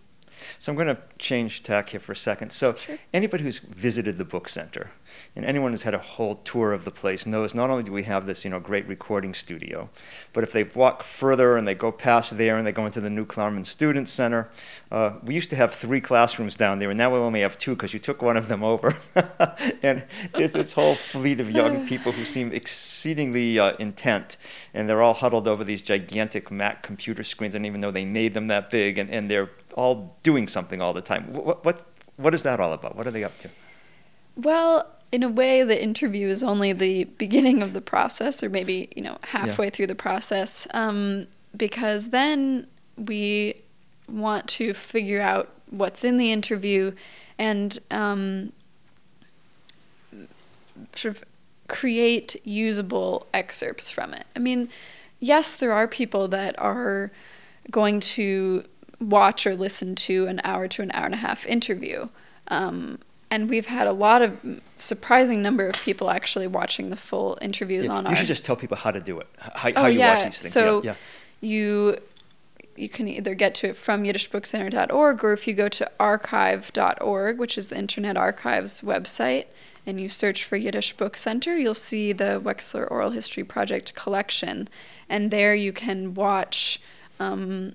So 0.58 0.72
I'm 0.72 0.76
going 0.76 0.88
to 0.88 0.98
change 1.18 1.62
tack 1.62 1.90
here 1.90 2.00
for 2.00 2.12
a 2.12 2.16
second. 2.16 2.50
So 2.50 2.74
sure. 2.74 2.98
anybody 3.12 3.44
who's 3.44 3.58
visited 3.58 4.18
the 4.18 4.24
book 4.24 4.48
center, 4.48 4.90
and 5.34 5.44
anyone 5.44 5.72
who's 5.72 5.82
had 5.82 5.94
a 5.94 5.98
whole 5.98 6.36
tour 6.36 6.72
of 6.72 6.84
the 6.84 6.90
place 6.90 7.26
knows 7.26 7.54
not 7.54 7.70
only 7.70 7.82
do 7.82 7.92
we 7.92 8.04
have 8.04 8.26
this 8.26 8.44
you 8.44 8.50
know 8.50 8.60
great 8.60 8.86
recording 8.86 9.34
studio, 9.34 9.88
but 10.32 10.44
if 10.44 10.52
they 10.52 10.64
walk 10.64 11.02
further 11.02 11.56
and 11.56 11.66
they 11.66 11.74
go 11.74 11.92
past 11.92 12.36
there 12.38 12.56
and 12.56 12.66
they 12.66 12.72
go 12.72 12.86
into 12.86 13.00
the 13.00 13.10
new 13.10 13.24
Klarman 13.24 13.64
Student 13.64 14.08
Center, 14.08 14.48
uh, 14.90 15.12
we 15.22 15.34
used 15.34 15.50
to 15.50 15.56
have 15.56 15.74
three 15.74 16.00
classrooms 16.00 16.56
down 16.56 16.78
there, 16.78 16.90
and 16.90 16.98
now 16.98 17.10
we 17.10 17.18
only 17.18 17.40
have 17.40 17.58
two 17.58 17.74
because 17.74 17.92
you 17.92 17.98
took 17.98 18.22
one 18.22 18.36
of 18.36 18.48
them 18.48 18.62
over. 18.62 18.96
and 19.82 20.04
it's 20.34 20.54
this 20.54 20.72
whole 20.72 20.94
fleet 20.94 21.40
of 21.40 21.50
young 21.50 21.86
people 21.88 22.12
who 22.12 22.24
seem 22.24 22.52
exceedingly 22.52 23.58
uh, 23.58 23.74
intent, 23.78 24.36
and 24.74 24.88
they're 24.88 25.02
all 25.02 25.14
huddled 25.14 25.48
over 25.48 25.64
these 25.64 25.82
gigantic 25.82 26.50
Mac 26.50 26.82
computer 26.82 27.22
screens. 27.22 27.54
Don't 27.54 27.64
even 27.64 27.80
know 27.80 27.90
they 27.90 28.04
made 28.04 28.34
them 28.34 28.48
that 28.48 28.70
big, 28.70 28.98
and, 28.98 29.10
and 29.10 29.30
they're 29.30 29.50
all 29.76 30.16
doing 30.22 30.48
something 30.48 30.82
all 30.82 30.92
the 30.92 31.00
time. 31.02 31.32
What, 31.32 31.64
what, 31.64 31.84
what 32.16 32.34
is 32.34 32.42
that 32.42 32.58
all 32.58 32.72
about? 32.72 32.96
What 32.96 33.06
are 33.06 33.10
they 33.10 33.22
up 33.22 33.38
to? 33.38 33.50
Well, 34.36 34.90
in 35.12 35.22
a 35.22 35.28
way, 35.28 35.62
the 35.62 35.80
interview 35.80 36.28
is 36.28 36.42
only 36.42 36.72
the 36.72 37.04
beginning 37.04 37.62
of 37.62 37.72
the 37.72 37.80
process, 37.80 38.42
or 38.42 38.48
maybe 38.48 38.88
you 38.96 39.02
know 39.02 39.18
halfway 39.22 39.66
yeah. 39.66 39.70
through 39.70 39.86
the 39.86 39.94
process, 39.94 40.66
um, 40.74 41.28
because 41.56 42.08
then 42.08 42.66
we 42.96 43.60
want 44.08 44.48
to 44.48 44.74
figure 44.74 45.20
out 45.20 45.52
what's 45.70 46.04
in 46.04 46.16
the 46.16 46.32
interview 46.32 46.92
and 47.38 47.78
um, 47.90 48.52
sort 50.94 51.16
of 51.16 51.24
create 51.68 52.36
usable 52.44 53.26
excerpts 53.34 53.90
from 53.90 54.14
it. 54.14 54.26
I 54.34 54.38
mean, 54.38 54.68
yes, 55.20 55.54
there 55.54 55.72
are 55.72 55.88
people 55.88 56.28
that 56.28 56.58
are 56.58 57.10
going 57.70 58.00
to 58.00 58.64
watch 59.00 59.46
or 59.46 59.54
listen 59.54 59.94
to 59.94 60.26
an 60.26 60.40
hour 60.44 60.68
to 60.68 60.82
an 60.82 60.90
hour 60.92 61.04
and 61.04 61.14
a 61.14 61.18
half 61.18 61.46
interview. 61.46 62.08
Um, 62.48 62.98
and 63.30 63.48
we've 63.50 63.66
had 63.66 63.86
a 63.86 63.92
lot 63.92 64.22
of 64.22 64.38
surprising 64.78 65.42
number 65.42 65.68
of 65.68 65.74
people 65.82 66.10
actually 66.10 66.46
watching 66.46 66.90
the 66.90 66.96
full 66.96 67.38
interviews 67.42 67.86
yeah, 67.86 67.92
on 67.92 68.04
you 68.04 68.08
our. 68.08 68.12
You 68.12 68.18
should 68.18 68.26
just 68.28 68.44
tell 68.44 68.56
people 68.56 68.76
how 68.76 68.92
to 68.92 69.00
do 69.00 69.18
it. 69.18 69.26
How, 69.38 69.70
oh, 69.70 69.72
how 69.74 69.86
you 69.86 69.98
yeah. 69.98 70.14
watch 70.14 70.24
these 70.24 70.40
things. 70.40 70.52
So 70.52 70.82
yeah. 70.82 70.94
you 71.40 71.98
you 72.76 72.88
can 72.88 73.08
either 73.08 73.34
get 73.34 73.54
to 73.56 73.68
it 73.68 73.76
from 73.76 74.04
yiddishbookcenter.org 74.04 75.24
or 75.24 75.32
if 75.32 75.48
you 75.48 75.54
go 75.54 75.68
to 75.68 75.90
archive.org, 75.98 77.38
which 77.38 77.56
is 77.56 77.68
the 77.68 77.78
Internet 77.78 78.16
Archive's 78.18 78.82
website, 78.82 79.46
and 79.86 80.00
you 80.00 80.08
search 80.08 80.44
for 80.44 80.56
Yiddish 80.56 80.94
Book 80.96 81.16
Center, 81.16 81.56
you'll 81.56 81.74
see 81.74 82.12
the 82.12 82.40
Wexler 82.44 82.90
Oral 82.90 83.10
History 83.10 83.44
Project 83.44 83.94
collection. 83.94 84.68
And 85.08 85.30
there 85.30 85.54
you 85.54 85.72
can 85.72 86.14
watch 86.14 86.80
um, 87.18 87.74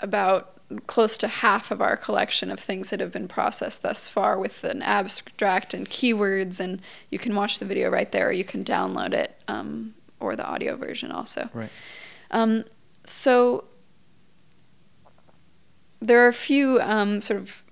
about 0.00 0.60
close 0.86 1.18
to 1.18 1.26
half 1.26 1.70
of 1.70 1.80
our 1.80 1.96
collection 1.96 2.50
of 2.50 2.60
things 2.60 2.90
that 2.90 3.00
have 3.00 3.10
been 3.10 3.26
processed 3.26 3.82
thus 3.82 4.06
far 4.06 4.38
with 4.38 4.62
an 4.62 4.82
abstract 4.82 5.74
and 5.74 5.90
keywords 5.90 6.60
and 6.60 6.80
you 7.10 7.18
can 7.18 7.34
watch 7.34 7.58
the 7.58 7.64
video 7.64 7.90
right 7.90 8.12
there 8.12 8.28
or 8.28 8.32
you 8.32 8.44
can 8.44 8.64
download 8.64 9.12
it 9.12 9.40
um, 9.48 9.94
or 10.20 10.36
the 10.36 10.46
audio 10.46 10.76
version 10.76 11.10
also. 11.10 11.48
Right. 11.52 11.70
Um, 12.30 12.64
so 13.04 13.64
there 16.00 16.24
are 16.24 16.28
a 16.28 16.32
few 16.32 16.80
um, 16.80 17.20
sort 17.20 17.40
of 17.40 17.64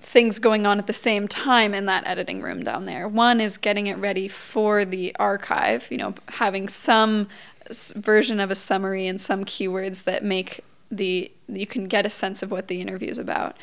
things 0.00 0.38
going 0.38 0.64
on 0.64 0.78
at 0.78 0.86
the 0.86 0.92
same 0.92 1.28
time 1.28 1.74
in 1.74 1.86
that 1.86 2.06
editing 2.06 2.40
room 2.40 2.64
down 2.64 2.86
there. 2.86 3.06
One 3.08 3.40
is 3.40 3.58
getting 3.58 3.88
it 3.88 3.98
ready 3.98 4.28
for 4.28 4.84
the 4.84 5.14
archive 5.16 5.88
you 5.90 5.98
know 5.98 6.14
having 6.28 6.68
some 6.68 7.28
version 7.70 8.40
of 8.40 8.50
a 8.50 8.54
summary 8.54 9.06
and 9.06 9.20
some 9.20 9.44
keywords 9.44 10.04
that 10.04 10.24
make 10.24 10.64
the 10.96 11.30
you 11.48 11.66
can 11.66 11.84
get 11.84 12.06
a 12.06 12.10
sense 12.10 12.42
of 12.42 12.50
what 12.50 12.68
the 12.68 12.80
interview 12.80 13.08
is 13.08 13.18
about. 13.18 13.56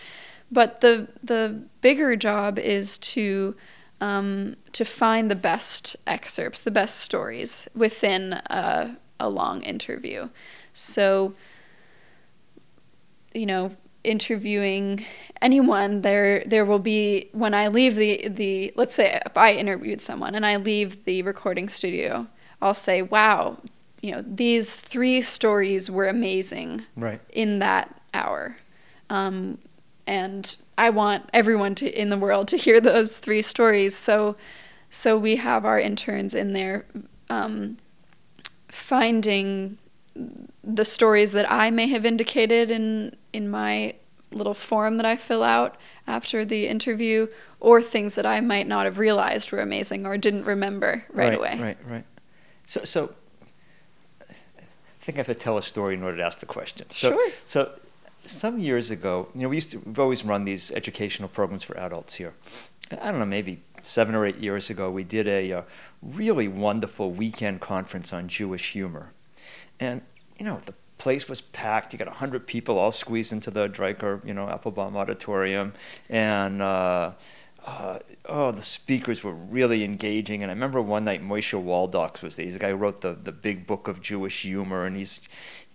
But 0.52 0.82
the 0.82 1.08
the 1.24 1.63
bigger 1.82 2.15
job 2.15 2.60
is 2.60 2.98
to 3.00 3.56
um, 4.02 4.56
to 4.74 4.84
find 4.84 5.30
the 5.30 5.36
best 5.36 5.96
excerpts, 6.08 6.62
the 6.62 6.72
best 6.72 7.00
stories 7.00 7.67
within 7.76 8.34
a, 8.34 8.98
a 9.20 9.30
long 9.30 9.62
interview. 9.62 10.30
So, 10.74 11.36
you 13.34 13.46
know, 13.46 13.72
interviewing 14.04 15.06
anyone, 15.41 16.02
there 16.02 16.44
there 16.46 16.65
will 16.65 16.80
be 16.80 17.30
when 17.32 17.54
I 17.54 17.67
leave 17.67 17.96
the 17.96 18.28
the 18.28 18.74
let's 18.76 18.96
say 18.96 19.22
if 19.26 19.38
I 19.38 19.54
interviewed 19.54 20.02
someone 20.02 20.36
and 20.36 20.46
I 20.46 20.58
leave 20.58 21.06
the 21.06 21.22
recording 21.22 21.70
studio, 21.70 22.28
I'll 22.62 22.74
say, 22.74 23.02
"Wow, 23.02 23.58
you 24.01 24.11
know, 24.11 24.23
these 24.25 24.73
three 24.73 25.21
stories 25.21 25.89
were 25.89 26.07
amazing 26.07 26.85
Right. 26.95 27.21
in 27.31 27.59
that 27.59 28.01
hour." 28.13 28.57
Um, 29.09 29.57
and 30.07 30.57
I 30.77 30.89
want 30.89 31.29
everyone 31.33 31.75
to 31.75 31.89
in 31.89 32.09
the 32.09 32.17
world 32.17 32.47
to 32.49 32.57
hear 32.57 32.81
those 32.81 33.19
three 33.19 33.41
stories. 33.41 33.95
So, 33.95 34.35
so 34.89 35.17
we 35.17 35.35
have 35.37 35.65
our 35.65 35.79
interns 35.79 36.33
in 36.33 36.53
there 36.53 36.85
um, 37.29 37.77
finding 38.67 39.77
the 40.63 40.85
stories 40.85 41.31
that 41.31 41.49
I 41.51 41.71
may 41.71 41.87
have 41.87 42.05
indicated 42.05 42.69
in 42.71 43.15
in 43.31 43.49
my 43.49 43.95
little 44.31 44.53
form 44.53 44.97
that 44.97 45.05
I 45.05 45.17
fill 45.17 45.43
out 45.43 45.77
after 46.07 46.45
the 46.45 46.67
interview, 46.67 47.27
or 47.59 47.81
things 47.81 48.15
that 48.15 48.25
I 48.25 48.41
might 48.41 48.67
not 48.67 48.85
have 48.85 48.97
realized 48.97 49.51
were 49.51 49.59
amazing 49.59 50.05
or 50.05 50.17
didn't 50.17 50.45
remember 50.45 51.03
right, 51.13 51.33
away. 51.33 51.57
Right, 51.59 51.77
right. 51.85 52.05
So, 52.65 52.83
so 52.83 53.13
think 55.12 55.28
I 55.28 55.30
have 55.30 55.38
to 55.38 55.43
tell 55.43 55.58
a 55.58 55.62
story 55.62 55.93
in 55.95 56.04
order 56.04 56.17
to 56.17 56.24
ask 56.24 56.39
the 56.39 56.45
question. 56.45 56.89
So, 56.89 57.12
Sure. 57.12 57.30
So, 57.45 57.71
some 58.26 58.60
years 58.60 58.91
ago, 58.91 59.28
you 59.36 59.41
know, 59.41 59.50
we 59.50 59.58
used 59.58 59.71
to 59.71 59.78
we've 59.80 60.00
always 60.00 60.24
run 60.24 60.45
these 60.45 60.71
educational 60.71 61.28
programs 61.28 61.63
for 61.63 61.78
adults 61.78 62.13
here. 62.13 62.34
I 62.91 63.10
don't 63.12 63.19
know, 63.19 63.26
maybe 63.26 63.62
seven 63.84 64.15
or 64.15 64.26
eight 64.26 64.38
years 64.38 64.69
ago, 64.69 64.91
we 64.91 65.04
did 65.04 65.28
a, 65.28 65.54
uh 65.54 65.62
really 66.02 66.47
wonderful 66.47 67.12
weekend 67.12 67.62
conference 67.62 68.12
on 68.13 68.28
Jewish 68.28 68.71
humor, 68.71 69.12
and 69.80 70.02
you 70.38 70.45
know 70.45 70.60
the 70.65 70.74
place 70.97 71.28
was 71.28 71.41
packed. 71.41 71.93
You 71.93 72.00
got 72.00 72.08
hundred 72.08 72.47
people 72.47 72.78
all 72.78 72.91
squeezed 72.91 73.34
into 73.34 73.52
the 73.52 73.67
Driker, 73.67 74.21
you 74.24 74.34
know, 74.34 74.47
Applebaum 74.47 74.95
Auditorium, 74.95 75.74
and. 76.10 76.62
Uh, 76.62 77.12
uh, 77.65 78.00
oh, 78.26 78.52
the 78.52 78.63
speakers 78.63 79.24
were 79.24 79.34
really 79.34 79.84
engaging. 79.84 80.41
And 80.43 80.52
I 80.52 80.54
remember 80.54 80.82
one 80.82 81.06
night 81.06 81.21
Moshe 81.21 81.54
Waldoks 81.54 82.21
was 82.21 82.36
there. 82.36 82.45
He's 82.45 82.56
the 82.56 82.60
guy 82.60 82.69
who 82.69 82.76
wrote 82.76 83.02
the, 83.02 83.13
the 83.13 83.32
big 83.32 83.67
book 83.67 83.88
of 83.88 84.02
Jewish 84.02 84.41
humor, 84.41 84.86
and 84.86 84.97
he's 84.97 85.21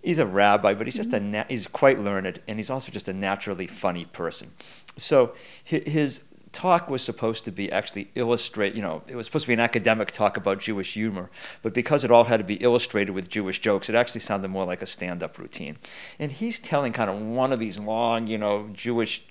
he's 0.01 0.19
a 0.19 0.25
rabbi, 0.25 0.73
but 0.73 0.87
he's 0.87 0.95
just 0.95 1.13
a 1.13 1.19
na- 1.19 1.45
he's 1.49 1.67
quite 1.67 1.99
learned, 1.99 2.41
and 2.47 2.59
he's 2.59 2.69
also 2.69 2.91
just 2.91 3.07
a 3.07 3.13
naturally 3.13 3.67
funny 3.67 4.05
person. 4.05 4.51
So 4.97 5.33
his 5.63 6.23
talk 6.53 6.89
was 6.89 7.03
supposed 7.03 7.45
to 7.45 7.51
be 7.51 7.71
actually 7.71 8.09
illustrate, 8.15 8.73
you 8.73 8.81
know, 8.81 9.03
it 9.07 9.15
was 9.15 9.27
supposed 9.27 9.43
to 9.43 9.47
be 9.47 9.53
an 9.53 9.59
academic 9.59 10.11
talk 10.11 10.37
about 10.37 10.59
Jewish 10.59 10.93
humor, 10.93 11.29
but 11.61 11.73
because 11.73 12.03
it 12.03 12.09
all 12.09 12.23
had 12.23 12.37
to 12.37 12.43
be 12.43 12.55
illustrated 12.55 13.11
with 13.11 13.29
Jewish 13.29 13.59
jokes, 13.59 13.89
it 13.89 13.95
actually 13.95 14.21
sounded 14.21 14.47
more 14.47 14.65
like 14.65 14.81
a 14.81 14.87
stand-up 14.87 15.37
routine. 15.37 15.77
And 16.17 16.31
he's 16.31 16.57
telling 16.57 16.93
kind 16.93 17.11
of 17.11 17.21
one 17.21 17.53
of 17.53 17.59
these 17.59 17.79
long, 17.79 18.25
you 18.25 18.39
know, 18.39 18.69
Jewish 18.73 19.23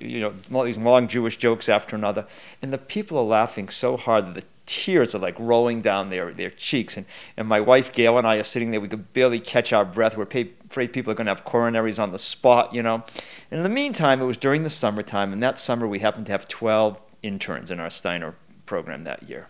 you 0.00 0.20
know, 0.20 0.32
all 0.52 0.64
these 0.64 0.78
long 0.78 1.08
Jewish 1.08 1.36
jokes 1.36 1.68
after 1.68 1.96
another, 1.96 2.26
and 2.60 2.72
the 2.72 2.78
people 2.78 3.18
are 3.18 3.24
laughing 3.24 3.68
so 3.68 3.96
hard 3.96 4.26
that 4.26 4.34
the 4.34 4.44
tears 4.66 5.14
are 5.14 5.18
like 5.18 5.38
rolling 5.38 5.80
down 5.80 6.10
their, 6.10 6.32
their 6.32 6.50
cheeks. 6.50 6.96
And, 6.96 7.06
and 7.36 7.48
my 7.48 7.60
wife 7.60 7.92
Gail 7.92 8.18
and 8.18 8.26
I 8.26 8.36
are 8.36 8.44
sitting 8.44 8.70
there, 8.70 8.80
we 8.80 8.88
could 8.88 9.12
barely 9.12 9.40
catch 9.40 9.72
our 9.72 9.84
breath. 9.84 10.16
We're 10.16 10.24
afraid 10.24 10.92
people 10.92 11.12
are 11.12 11.14
going 11.14 11.26
to 11.26 11.34
have 11.34 11.44
coronaries 11.44 12.02
on 12.02 12.12
the 12.12 12.18
spot, 12.18 12.74
you 12.74 12.82
know. 12.82 13.04
And 13.50 13.58
in 13.58 13.62
the 13.62 13.68
meantime, 13.68 14.20
it 14.20 14.24
was 14.24 14.36
during 14.36 14.62
the 14.62 14.70
summertime, 14.70 15.32
and 15.32 15.42
that 15.42 15.58
summer 15.58 15.86
we 15.86 15.98
happened 15.98 16.26
to 16.26 16.32
have 16.32 16.48
12 16.48 17.00
interns 17.22 17.70
in 17.70 17.80
our 17.80 17.90
Steiner 17.90 18.34
program 18.66 19.04
that 19.04 19.24
year. 19.24 19.48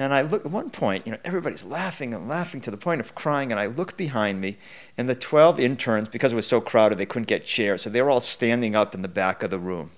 And 0.00 0.14
I 0.14 0.22
look 0.22 0.46
at 0.46 0.50
one 0.50 0.70
point, 0.70 1.06
you 1.06 1.12
know, 1.12 1.18
everybody's 1.26 1.62
laughing 1.62 2.14
and 2.14 2.26
laughing 2.26 2.62
to 2.62 2.70
the 2.70 2.78
point 2.78 3.02
of 3.02 3.14
crying. 3.14 3.50
And 3.50 3.60
I 3.60 3.66
look 3.66 3.98
behind 3.98 4.40
me, 4.40 4.56
and 4.96 5.10
the 5.10 5.14
12 5.14 5.60
interns, 5.60 6.08
because 6.08 6.32
it 6.32 6.36
was 6.36 6.46
so 6.46 6.58
crowded, 6.58 6.96
they 6.96 7.04
couldn't 7.04 7.28
get 7.28 7.44
chairs. 7.44 7.82
So 7.82 7.90
they 7.90 8.00
were 8.00 8.08
all 8.08 8.20
standing 8.20 8.74
up 8.74 8.94
in 8.94 9.02
the 9.02 9.08
back 9.08 9.42
of 9.42 9.50
the 9.50 9.58
room. 9.58 9.90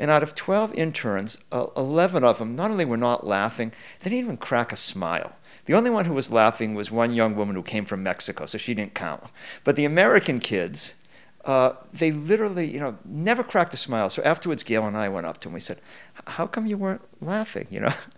And 0.00 0.10
out 0.10 0.24
of 0.24 0.34
12 0.34 0.74
interns, 0.74 1.38
uh, 1.52 1.68
11 1.76 2.24
of 2.24 2.38
them 2.38 2.56
not 2.56 2.72
only 2.72 2.84
were 2.84 2.96
not 2.96 3.24
laughing, 3.24 3.70
they 4.00 4.10
didn't 4.10 4.24
even 4.24 4.36
crack 4.36 4.72
a 4.72 4.76
smile. 4.76 5.36
The 5.66 5.74
only 5.74 5.90
one 5.90 6.06
who 6.06 6.14
was 6.14 6.32
laughing 6.32 6.74
was 6.74 6.90
one 6.90 7.12
young 7.12 7.36
woman 7.36 7.54
who 7.54 7.62
came 7.62 7.84
from 7.84 8.02
Mexico, 8.02 8.46
so 8.46 8.58
she 8.58 8.74
didn't 8.74 8.94
count. 8.94 9.22
But 9.62 9.76
the 9.76 9.84
American 9.84 10.40
kids, 10.40 10.94
uh, 11.44 11.74
they 11.92 12.10
literally, 12.10 12.68
you 12.68 12.80
know, 12.80 12.98
never 13.04 13.44
cracked 13.44 13.72
a 13.74 13.76
smile. 13.76 14.10
So 14.10 14.24
afterwards, 14.24 14.64
Gail 14.64 14.86
and 14.86 14.96
I 14.96 15.08
went 15.08 15.26
up 15.26 15.38
to 15.38 15.44
them. 15.44 15.54
We 15.54 15.60
said, 15.60 15.80
"How 16.26 16.48
come 16.48 16.66
you 16.66 16.76
weren't 16.76 17.02
laughing?" 17.20 17.68
You 17.70 17.80
know, 17.80 17.94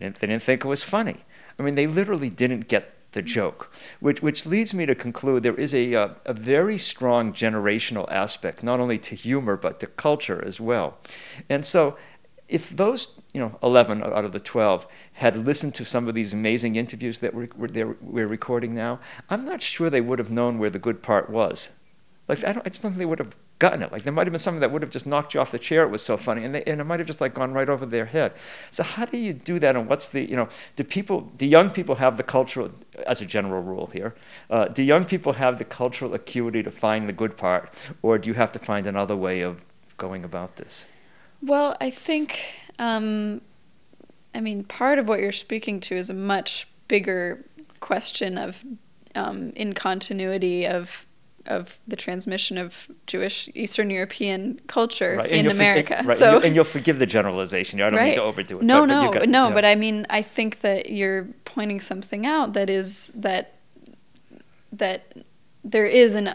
they 0.00 0.06
didn't, 0.06 0.18
they 0.18 0.26
didn't 0.26 0.42
think 0.42 0.64
it 0.64 0.68
was 0.68 0.82
funny. 0.82 1.24
I 1.58 1.62
mean, 1.62 1.74
they 1.74 1.86
literally 1.86 2.30
didn't 2.30 2.68
get 2.68 2.94
the 3.12 3.22
joke, 3.22 3.72
which, 4.00 4.22
which 4.22 4.46
leads 4.46 4.72
me 4.72 4.86
to 4.86 4.94
conclude 4.94 5.42
there 5.42 5.54
is 5.54 5.74
a, 5.74 5.94
uh, 5.94 6.08
a 6.24 6.32
very 6.32 6.78
strong 6.78 7.32
generational 7.32 8.10
aspect, 8.10 8.62
not 8.62 8.80
only 8.80 8.98
to 8.98 9.14
humor, 9.14 9.56
but 9.56 9.78
to 9.80 9.86
culture 9.86 10.42
as 10.44 10.60
well. 10.60 10.98
And 11.48 11.64
so, 11.64 11.96
if 12.48 12.68
those 12.70 13.10
you 13.32 13.40
know 13.40 13.56
11 13.62 14.02
out 14.02 14.24
of 14.24 14.32
the 14.32 14.40
12 14.40 14.84
had 15.12 15.36
listened 15.46 15.72
to 15.76 15.84
some 15.84 16.08
of 16.08 16.14
these 16.14 16.32
amazing 16.32 16.74
interviews 16.74 17.20
that 17.20 17.32
we're, 17.32 17.48
we're, 17.56 17.96
we're 18.00 18.26
recording 18.26 18.74
now, 18.74 18.98
I'm 19.28 19.44
not 19.44 19.62
sure 19.62 19.88
they 19.88 20.00
would 20.00 20.18
have 20.18 20.30
known 20.30 20.58
where 20.58 20.70
the 20.70 20.80
good 20.80 21.00
part 21.00 21.30
was. 21.30 21.70
Like 22.26 22.44
I, 22.44 22.52
don't, 22.52 22.66
I 22.66 22.70
just 22.70 22.82
don't 22.82 22.92
think 22.92 22.98
they 22.98 23.06
would 23.06 23.20
have 23.20 23.34
gotten 23.60 23.82
it. 23.82 23.92
Like 23.92 24.02
there 24.02 24.12
might 24.12 24.26
have 24.26 24.32
been 24.32 24.40
something 24.40 24.60
that 24.60 24.72
would 24.72 24.82
have 24.82 24.90
just 24.90 25.06
knocked 25.06 25.34
you 25.34 25.40
off 25.40 25.52
the 25.52 25.58
chair. 25.58 25.84
It 25.84 25.90
was 25.90 26.02
so 26.02 26.16
funny, 26.16 26.44
and, 26.44 26.52
they, 26.52 26.64
and 26.64 26.80
it 26.80 26.84
might 26.84 26.98
have 26.98 27.06
just 27.06 27.20
like 27.20 27.34
gone 27.34 27.52
right 27.52 27.68
over 27.68 27.86
their 27.86 28.06
head. 28.06 28.32
So 28.72 28.82
how 28.82 29.04
do 29.04 29.18
you 29.18 29.32
do 29.32 29.60
that? 29.60 29.76
And 29.76 29.88
what's 29.88 30.08
the 30.08 30.28
you 30.28 30.34
know? 30.34 30.48
Do 30.74 30.82
people, 30.82 31.30
do 31.36 31.46
young 31.46 31.70
people 31.70 31.94
have 31.94 32.16
the 32.16 32.24
cultural, 32.24 32.72
as 33.06 33.20
a 33.20 33.26
general 33.26 33.62
rule 33.62 33.88
here, 33.92 34.16
uh, 34.50 34.66
do 34.66 34.82
young 34.82 35.04
people 35.04 35.34
have 35.34 35.58
the 35.58 35.64
cultural 35.64 36.14
acuity 36.14 36.64
to 36.64 36.70
find 36.72 37.06
the 37.06 37.12
good 37.12 37.36
part, 37.36 37.72
or 38.02 38.18
do 38.18 38.28
you 38.28 38.34
have 38.34 38.50
to 38.52 38.58
find 38.58 38.86
another 38.86 39.16
way 39.16 39.42
of 39.42 39.64
going 39.96 40.24
about 40.24 40.56
this? 40.56 40.86
Well, 41.42 41.76
I 41.80 41.90
think, 41.90 42.40
um, 42.78 43.40
I 44.34 44.40
mean, 44.40 44.64
part 44.64 44.98
of 44.98 45.06
what 45.06 45.20
you're 45.20 45.32
speaking 45.32 45.80
to 45.80 45.96
is 45.96 46.10
a 46.10 46.14
much 46.14 46.66
bigger 46.88 47.44
question 47.80 48.36
of 48.36 48.64
um, 49.14 49.52
of 49.56 51.06
of 51.46 51.78
the 51.88 51.96
transmission 51.96 52.58
of 52.58 52.88
Jewish 53.06 53.48
Eastern 53.54 53.88
European 53.90 54.60
culture 54.66 55.16
Right, 55.18 55.30
in 55.30 55.46
for- 55.46 55.52
America. 55.52 55.98
and- 55.98 56.06
right, 56.06 56.18
so, 56.18 56.24
and 56.24 56.32
you'll- 56.34 56.46
and 56.46 56.54
you'll 56.56 56.64
forgive 56.64 56.98
the 56.98 57.06
generalization. 57.06 57.80
I 57.80 57.90
don't 57.90 58.00
mean 58.02 58.14
to 58.14 58.22
overdo 58.22 58.58
it. 58.58 58.62
No, 58.64 58.80
but- 58.82 58.88
but 58.88 58.94
you 58.94 59.06
no, 59.06 59.12
got- 59.12 59.28
no. 59.28 59.48
yeah. 59.48 59.54
But 59.54 59.64
I 59.64 59.74
mean, 59.74 60.06
I 60.10 60.22
think 60.22 60.60
that 60.60 60.90
you're 60.90 61.28
pointing 61.44 61.80
something 61.80 62.26
out 62.26 62.52
that 62.52 62.68
is 62.70 63.10
that 63.14 63.54
that 64.72 65.12
there 65.64 65.86
is 65.86 66.14
an 66.14 66.34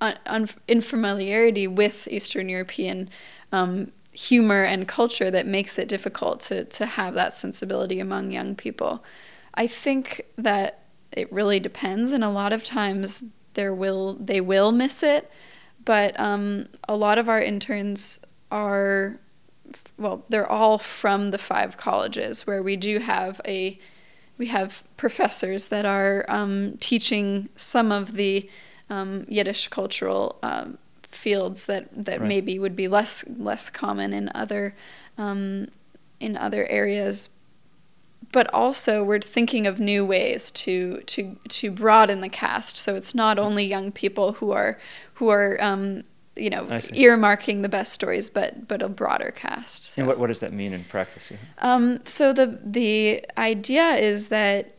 un, 0.00 0.18
un, 0.26 0.48
infamiliarity 0.68 1.68
with 1.72 2.06
Eastern 2.08 2.48
European 2.48 3.08
um, 3.52 3.92
humor 4.12 4.62
and 4.62 4.86
culture 4.86 5.30
that 5.30 5.46
makes 5.46 5.78
it 5.78 5.88
difficult 5.88 6.40
to 6.40 6.64
to 6.64 6.86
have 6.86 7.14
that 7.14 7.34
sensibility 7.34 7.98
among 8.00 8.30
young 8.30 8.54
people. 8.54 9.02
I 9.54 9.66
think 9.66 10.24
that 10.36 10.80
it 11.12 11.32
really 11.32 11.60
depends, 11.60 12.12
and 12.12 12.22
a 12.24 12.28
lot 12.30 12.52
of 12.52 12.64
times 12.64 13.22
there 13.54 13.74
will 13.74 14.14
they 14.14 14.40
will 14.40 14.72
miss 14.72 15.02
it, 15.02 15.30
but 15.84 16.18
um, 16.18 16.68
a 16.88 16.96
lot 16.96 17.18
of 17.18 17.28
our 17.28 17.40
interns 17.40 18.20
are 18.50 19.18
well, 19.96 20.24
they're 20.28 20.50
all 20.50 20.78
from 20.78 21.30
the 21.30 21.38
five 21.38 21.76
colleges 21.76 22.46
where 22.46 22.62
we 22.62 22.76
do 22.76 22.98
have 22.98 23.40
a 23.46 23.78
we 24.36 24.46
have 24.46 24.82
professors 24.96 25.68
that 25.68 25.84
are 25.86 26.24
um, 26.28 26.76
teaching 26.80 27.48
some 27.56 27.92
of 27.92 28.14
the 28.14 28.48
um, 28.90 29.24
Yiddish 29.28 29.68
cultural 29.68 30.38
um, 30.42 30.78
fields 31.02 31.66
that, 31.66 31.88
that 31.92 32.20
Right. 32.20 32.28
maybe 32.28 32.58
would 32.58 32.74
be 32.76 32.88
less 32.88 33.24
less 33.38 33.70
common 33.70 34.12
in 34.12 34.30
other 34.34 34.74
um, 35.16 35.68
in 36.20 36.36
other 36.36 36.66
areas. 36.66 37.28
But 38.32 38.52
also, 38.54 39.04
we're 39.04 39.20
thinking 39.20 39.66
of 39.66 39.80
new 39.80 40.04
ways 40.04 40.50
to 40.52 41.00
to 41.06 41.36
to 41.48 41.70
broaden 41.70 42.20
the 42.20 42.28
cast. 42.28 42.76
So 42.76 42.94
it's 42.94 43.14
not 43.14 43.38
only 43.38 43.64
young 43.64 43.92
people 43.92 44.32
who 44.32 44.52
are 44.52 44.78
who 45.14 45.28
are 45.28 45.56
um, 45.60 46.02
you 46.36 46.50
know 46.50 46.64
earmarking 46.64 47.62
the 47.62 47.68
best 47.68 47.92
stories, 47.92 48.30
but 48.30 48.66
but 48.68 48.82
a 48.82 48.88
broader 48.88 49.30
cast. 49.30 49.84
So. 49.86 50.00
And 50.00 50.06
what, 50.08 50.18
what 50.18 50.28
does 50.28 50.40
that 50.40 50.52
mean 50.52 50.72
in 50.72 50.84
practice? 50.84 51.32
Um, 51.58 52.00
so 52.04 52.32
the 52.32 52.58
the 52.64 53.24
idea 53.36 53.94
is 53.96 54.28
that 54.28 54.74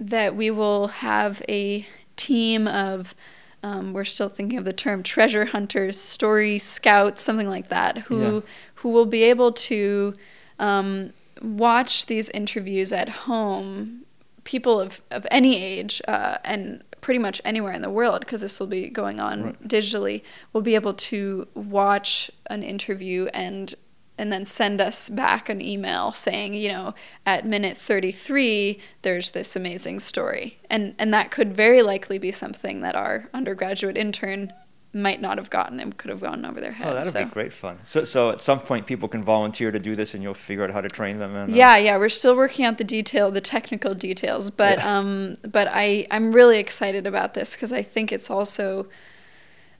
that 0.00 0.36
we 0.36 0.50
will 0.50 0.88
have 0.88 1.42
a 1.48 1.86
team 2.16 2.68
of 2.68 3.14
um, 3.62 3.92
we're 3.92 4.04
still 4.04 4.28
thinking 4.28 4.58
of 4.58 4.64
the 4.64 4.72
term 4.72 5.02
treasure 5.02 5.46
hunters, 5.46 5.98
story 6.00 6.58
scouts, 6.58 7.22
something 7.22 7.48
like 7.48 7.68
that, 7.70 7.98
who 7.98 8.20
Yeah. 8.20 8.40
who 8.76 8.90
will 8.90 9.06
be 9.06 9.24
able 9.24 9.52
to 9.52 10.14
um, 10.60 11.12
watch 11.42 12.06
these 12.06 12.28
interviews 12.30 12.92
at 12.92 13.08
home. 13.08 14.04
People 14.44 14.80
of, 14.80 15.02
of 15.10 15.26
any 15.30 15.62
age 15.62 16.00
uh, 16.08 16.38
and 16.42 16.82
pretty 17.00 17.18
much 17.18 17.40
anywhere 17.44 17.72
in 17.72 17.82
the 17.82 17.90
world, 17.90 18.20
because 18.20 18.40
this 18.40 18.58
will 18.58 18.66
be 18.66 18.88
going 18.88 19.20
on 19.20 19.42
Right. 19.42 19.68
digitally, 19.68 20.22
will 20.52 20.62
be 20.62 20.74
able 20.74 20.94
to 20.94 21.46
watch 21.54 22.30
an 22.48 22.62
interview 22.62 23.26
and 23.34 23.74
and 24.20 24.32
then 24.32 24.44
send 24.44 24.80
us 24.80 25.08
back 25.08 25.48
an 25.48 25.62
email 25.62 26.10
saying, 26.10 26.52
you 26.52 26.68
know, 26.72 26.92
at 27.24 27.46
minute 27.46 27.76
33, 27.76 28.80
there's 29.02 29.30
this 29.30 29.54
amazing 29.54 30.00
story. 30.00 30.58
And, 30.68 30.96
and 30.98 31.14
that 31.14 31.30
could 31.30 31.54
very 31.56 31.82
likely 31.82 32.18
be 32.18 32.32
something 32.32 32.80
that 32.80 32.96
our 32.96 33.28
undergraduate 33.32 33.96
intern 33.96 34.52
might 34.92 35.20
not 35.20 35.36
have 35.38 35.50
gotten 35.50 35.80
it 35.80 35.96
could 35.98 36.10
have 36.10 36.20
gone 36.20 36.44
over 36.44 36.60
their 36.60 36.72
head. 36.72 36.88
Oh, 36.88 36.94
that'd 36.94 37.12
so. 37.12 37.24
be 37.24 37.30
great 37.30 37.52
fun. 37.52 37.78
So, 37.82 38.04
so 38.04 38.30
at 38.30 38.40
some 38.40 38.60
point, 38.60 38.86
people 38.86 39.08
can 39.08 39.22
volunteer 39.22 39.70
to 39.70 39.78
do 39.78 39.94
this, 39.94 40.14
and 40.14 40.22
you'll 40.22 40.34
figure 40.34 40.64
out 40.64 40.70
how 40.70 40.80
to 40.80 40.88
train 40.88 41.18
them. 41.18 41.36
And, 41.36 41.52
uh, 41.52 41.56
Yeah, 41.56 41.76
yeah, 41.76 41.98
we're 41.98 42.08
still 42.08 42.34
working 42.36 42.64
out 42.64 42.78
the 42.78 42.84
detail, 42.84 43.30
the 43.30 43.40
technical 43.40 43.94
details, 43.94 44.50
but 44.50 44.78
Yeah. 44.78 44.98
um, 44.98 45.36
but 45.46 45.68
I 45.70 46.06
I'm 46.10 46.32
really 46.32 46.58
excited 46.58 47.06
about 47.06 47.34
this 47.34 47.54
because 47.54 47.72
I 47.72 47.82
think 47.82 48.12
it's 48.12 48.30
also, 48.30 48.86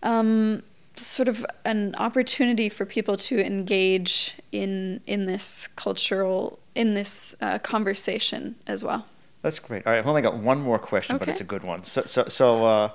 um, 0.02 0.62
sort 0.94 1.28
of 1.28 1.46
an 1.64 1.94
opportunity 1.96 2.68
for 2.68 2.84
people 2.84 3.16
to 3.16 3.44
engage 3.44 4.34
in 4.52 5.00
in 5.06 5.26
this 5.26 5.68
cultural 5.68 6.58
in 6.74 6.94
this 6.94 7.34
uh, 7.40 7.58
conversation 7.58 8.56
as 8.66 8.84
well. 8.84 9.06
That's 9.42 9.58
great. 9.60 9.86
All 9.86 9.92
right, 9.92 9.98
I've 9.98 10.06
only 10.06 10.22
got 10.22 10.36
one 10.36 10.60
more 10.60 10.78
question, 10.78 11.16
but 11.16 11.28
it's 11.28 11.40
a 11.40 11.44
good 11.44 11.62
one. 11.62 11.84
So, 11.84 12.02
so, 12.04 12.24
so 12.26 12.64
uh, 12.64 12.90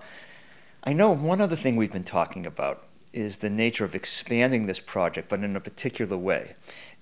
I 0.86 0.91
know 0.91 1.12
one 1.12 1.39
other 1.39 1.56
thing 1.56 1.76
we've 1.76 1.91
been 1.91 2.04
talking 2.04 2.46
about 2.46 2.84
is 3.13 3.38
the 3.38 3.50
nature 3.50 3.86
of 3.86 3.96
expanding 3.96 4.65
this 4.65 4.82
project, 4.82 5.30
but 5.30 5.41
in 5.41 5.56
a 5.56 5.62
particular 5.62 6.17
way, 6.17 6.56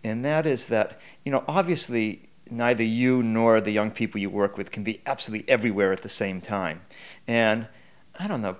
and 0.04 0.24
that 0.24 0.46
is 0.46 0.65
that 0.65 1.00
you 1.26 1.32
know 1.32 1.44
obviously 1.48 2.30
neither 2.50 2.84
you 2.84 3.24
nor 3.24 3.60
the 3.60 3.72
young 3.72 3.89
people 3.89 4.22
you 4.22 4.30
work 4.30 4.58
with 4.58 4.72
can 4.72 4.84
be 4.84 5.02
absolutely 5.06 5.50
everywhere 5.50 5.91
at 5.91 6.04
the 6.04 6.10
same 6.10 6.41
time, 6.41 6.82
and 7.28 7.67
I 8.20 8.28
don't 8.28 8.41
know. 8.41 8.58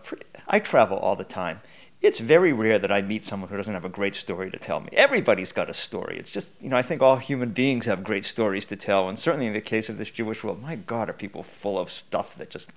I 0.48 0.60
travel 0.60 0.98
all 0.98 1.16
the 1.16 1.24
time. 1.24 1.62
It's 2.02 2.20
very 2.20 2.52
rare 2.52 2.80
that 2.80 2.92
I 2.92 3.04
meet 3.04 3.24
someone 3.24 3.48
who 3.48 3.58
doesn't 3.58 3.76
have 3.76 3.86
a 3.86 3.90
great 3.90 4.16
story 4.16 4.50
to 4.50 4.58
tell 4.58 4.80
me. 4.80 4.90
Everybody's 4.94 5.52
got 5.52 5.70
a 5.70 5.74
story. 5.74 6.18
It's 6.18 6.32
just, 6.32 6.52
you 6.60 6.68
know, 6.68 6.76
I 6.76 6.82
think 6.82 7.04
all 7.04 7.18
human 7.18 7.52
beings 7.52 7.86
have 7.86 8.04
great 8.04 8.26
stories 8.26 8.66
to 8.68 8.76
tell. 8.76 9.08
And 9.08 9.20
certainly 9.20 9.46
in 9.46 9.54
the 9.54 9.62
case 9.62 9.88
of 9.88 10.00
this 10.00 10.10
Jewish 10.10 10.44
world, 10.44 10.64
my 10.64 10.78
God, 10.78 11.12
are 11.12 11.14
people 11.14 11.44
full 11.44 11.78
of 11.78 11.92
stuff 11.92 12.36
that 12.38 12.50
just, 12.50 12.72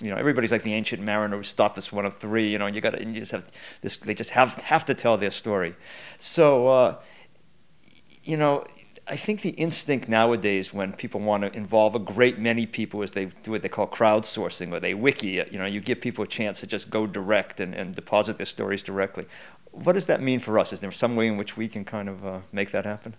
you 0.00 0.10
know, 0.10 0.16
everybody's 0.16 0.52
like 0.52 0.62
the 0.62 0.74
ancient 0.74 1.02
mariner 1.02 1.36
who 1.36 1.42
stopped 1.42 1.74
this 1.74 1.92
one 1.92 2.04
of 2.04 2.18
three. 2.18 2.48
You 2.48 2.58
know, 2.58 2.66
and 2.66 2.74
you 2.74 2.80
got 2.80 2.94
to, 2.94 3.04
you 3.04 3.20
just 3.20 3.32
have 3.32 3.50
this. 3.80 3.96
They 3.96 4.14
just 4.14 4.30
have 4.30 4.54
have 4.56 4.84
to 4.86 4.94
tell 4.94 5.16
their 5.18 5.30
story. 5.30 5.74
So, 6.18 6.68
uh, 6.68 7.02
you 8.22 8.36
know, 8.36 8.64
I 9.10 9.16
think 9.16 9.40
the 9.40 9.50
instinct 9.50 10.08
nowadays 10.08 10.74
when 10.74 10.92
people 10.92 11.20
want 11.20 11.42
to 11.42 11.56
involve 11.56 11.94
a 11.94 11.98
great 11.98 12.38
many 12.38 12.66
people 12.66 13.02
is 13.02 13.10
they 13.10 13.26
do 13.42 13.52
what 13.52 13.62
they 13.62 13.68
call 13.68 13.86
crowdsourcing 13.86 14.70
or 14.70 14.80
they 14.80 14.92
wiki 14.92 15.38
it. 15.38 15.50
You 15.50 15.58
know, 15.58 15.64
you 15.64 15.80
give 15.80 16.00
people 16.00 16.24
a 16.24 16.28
chance 16.28 16.60
to 16.60 16.66
just 16.66 16.90
go 16.90 17.06
direct 17.06 17.58
and, 17.60 17.74
and 17.74 17.94
deposit 17.94 18.36
their 18.36 18.46
stories 18.46 18.82
directly. 18.82 19.26
What 19.72 19.94
does 19.94 20.06
that 20.06 20.20
mean 20.20 20.40
for 20.40 20.58
us? 20.58 20.72
Is 20.72 20.80
there 20.80 20.92
some 20.92 21.16
way 21.16 21.26
in 21.26 21.38
which 21.38 21.56
we 21.56 21.68
can 21.68 21.84
kind 21.84 22.08
of 22.08 22.26
uh, 22.26 22.40
make 22.52 22.70
that 22.72 22.84
happen? 22.84 23.14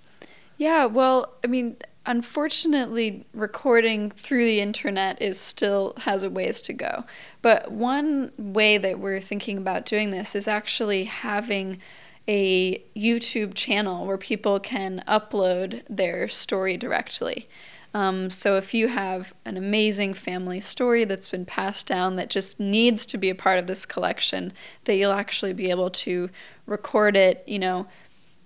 Yeah, 0.60 0.88
well, 0.88 1.36
I 1.42 1.48
mean, 1.48 1.78
unfortunately, 2.06 3.26
recording 3.34 4.12
through 4.12 4.44
the 4.44 4.60
internet 4.60 5.22
is 5.22 5.40
still 5.40 5.94
has 6.00 6.22
a 6.22 6.30
ways 6.30 6.60
to 6.64 6.74
go. 6.74 7.06
But 7.42 7.72
one 7.72 8.34
way 8.38 8.78
that 8.78 9.00
we're 9.00 9.22
thinking 9.22 9.58
about 9.58 9.86
doing 9.86 10.12
this 10.12 10.36
is 10.36 10.50
actually 10.50 11.06
having 11.06 11.80
a 12.28 12.80
YouTube 12.94 13.54
channel 13.54 14.06
where 14.06 14.18
people 14.18 14.60
can 14.60 15.02
upload 15.08 15.82
their 15.90 16.28
story 16.28 16.76
directly. 16.76 17.48
Um, 17.94 18.30
so 18.30 18.58
if 18.58 18.74
you 18.74 18.90
have 18.90 19.34
an 19.46 19.56
amazing 19.56 20.14
family 20.14 20.60
story 20.60 21.06
that's 21.06 21.30
been 21.30 21.46
passed 21.46 21.88
down 21.88 22.18
that 22.18 22.30
just 22.30 22.60
needs 22.60 23.06
to 23.06 23.18
be 23.18 23.30
a 23.30 23.36
part 23.36 23.60
of 23.60 23.68
this 23.68 23.86
collection, 23.86 24.52
that 24.84 24.96
you'll 24.96 25.14
actually 25.14 25.54
be 25.54 25.70
able 25.70 25.90
to 25.92 26.30
record 26.66 27.16
it, 27.16 27.46
you 27.48 27.60
know, 27.60 27.88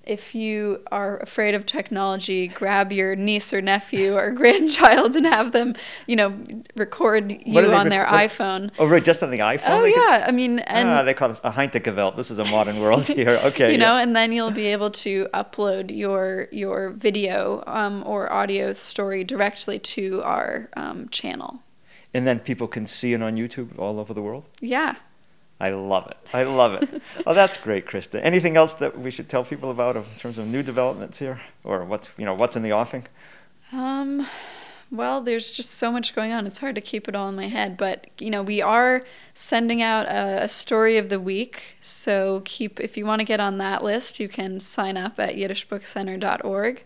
if 0.04 0.36
you 0.36 0.82
are 0.92 1.18
afraid 1.20 1.56
of 1.56 1.66
technology, 1.66 2.48
grab 2.48 2.92
your 2.92 3.16
niece 3.16 3.54
or 3.54 3.62
nephew 3.62 4.16
or 4.16 4.32
grandchild 4.42 5.16
and 5.16 5.26
have 5.26 5.52
them, 5.52 5.76
you 6.08 6.16
know, 6.16 6.38
record 6.76 7.32
you 7.46 7.72
on 7.72 7.89
their 7.89 8.06
what- 8.06 8.13
iPhone. 8.13 8.72
Oh, 8.80 8.88
right, 8.88 9.04
just 9.04 9.24
on 9.24 9.32
the 9.32 9.39
iPhone? 9.39 9.70
Oh 9.70 9.82
They 9.82 9.92
could- 9.92 10.02
yeah, 10.02 10.26
I 10.28 10.32
mean, 10.32 10.60
and 10.60 10.89
ah, 10.89 11.04
they 11.04 11.13
call 11.13 11.30
this 11.30 11.39
a 11.44 11.52
Heintekevelt. 11.52 12.16
This 12.16 12.32
is 12.32 12.39
a 12.39 12.46
modern 12.46 12.80
world 12.80 13.08
here. 13.08 13.39
Okay. 13.44 13.68
you 13.74 13.80
yeah. 13.80 13.86
know, 13.86 13.98
and 13.98 14.16
then 14.16 14.32
you'll 14.32 14.52
be 14.52 14.68
able 14.68 14.92
to 14.92 15.28
upload 15.34 15.96
your 15.96 16.48
your 16.52 16.92
video 16.92 17.63
um, 17.68 18.04
or 18.06 18.32
audio 18.32 18.74
story 18.74 19.24
directly 19.24 19.80
to 19.80 20.22
our 20.24 20.70
um, 20.76 21.08
channel. 21.10 21.62
And 22.13 22.28
then 22.28 22.39
people 22.39 22.68
can 22.68 22.86
see 22.86 23.13
it 23.13 23.22
on 23.24 23.38
YouTube 23.38 23.80
all 23.80 24.00
over 24.00 24.13
the 24.13 24.22
world? 24.22 24.46
Yeah. 24.60 24.96
I 25.60 25.70
love 25.70 26.08
it. 26.08 26.18
I 26.34 26.44
love 26.44 26.82
it. 26.82 27.02
oh, 27.28 27.34
that's 27.34 27.58
great, 27.58 27.86
Christa. 27.86 28.20
Anything 28.22 28.58
else 28.58 28.74
that 28.76 29.00
we 29.00 29.12
should 29.12 29.30
tell 29.30 29.44
people 29.44 29.72
about 29.72 29.96
in 29.96 30.04
terms 30.18 30.38
of 30.38 30.48
new 30.48 30.63
developments 30.63 31.20
here, 31.20 31.39
or 31.63 31.86
what's 31.86 32.10
you 32.18 32.26
know 32.26 32.34
what's 32.34 32.56
in 32.56 32.63
the 32.63 32.74
offing? 32.74 33.06
Um, 33.72 34.28
well, 34.92 35.22
there's 35.22 35.50
just 35.50 35.72
so 35.72 35.92
much 35.92 36.13
going 36.13 36.34
on. 36.34 36.46
It's 36.46 36.60
hard 36.60 36.76
to 36.76 36.82
keep 36.82 37.08
it 37.08 37.16
all 37.16 37.28
in 37.28 37.36
my 37.36 37.48
head, 37.48 37.78
but 37.78 38.08
you 38.20 38.30
know, 38.30 38.44
we 38.44 38.62
are 38.62 39.04
sending 39.34 39.82
out 39.82 40.06
a, 40.06 40.44
a 40.44 40.50
story 40.50 40.98
of 40.98 41.10
the 41.10 41.20
week. 41.20 41.78
So 41.82 42.42
keep 42.46 42.80
if 42.80 42.96
you 42.96 43.06
want 43.06 43.20
to 43.20 43.26
get 43.26 43.39
on 43.39 43.58
that 43.58 43.84
list, 43.84 44.20
you 44.20 44.30
can 44.30 44.60
sign 44.60 44.96
up 44.96 45.20
at 45.20 45.36
yiddishbookcenter.org. 45.36 46.84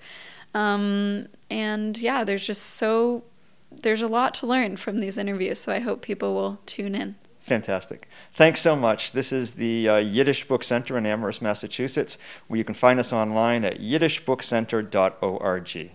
Um, 0.53 1.27
and 1.49 1.97
yeah, 1.97 2.23
there's 2.23 2.47
just 2.47 2.63
so 2.63 3.23
there's 3.69 4.01
a 4.01 4.07
lot 4.07 4.33
to 4.35 4.47
learn 4.47 4.77
from 4.77 4.99
these 4.99 5.17
interviews. 5.17 5.59
So 5.59 5.73
I 5.73 5.79
hope 5.79 6.01
people 6.01 6.33
will 6.33 6.59
tune 6.65 6.95
in. 6.95 7.15
Fantastic. 7.47 8.07
Thanks 8.33 8.59
so 8.59 8.75
much. 8.75 9.13
This 9.13 9.31
is 9.31 9.53
the 9.53 9.87
uh, 9.87 9.95
Yiddish 9.99 10.49
Book 10.49 10.65
Center 10.65 10.97
in 10.97 11.05
Amherst, 11.05 11.41
Massachusetts, 11.41 12.17
where 12.49 12.57
you 12.57 12.65
can 12.65 12.75
find 12.75 12.99
us 12.99 13.13
online 13.13 13.63
at 13.63 13.79
yiddishbookcenter.org. 13.79 15.91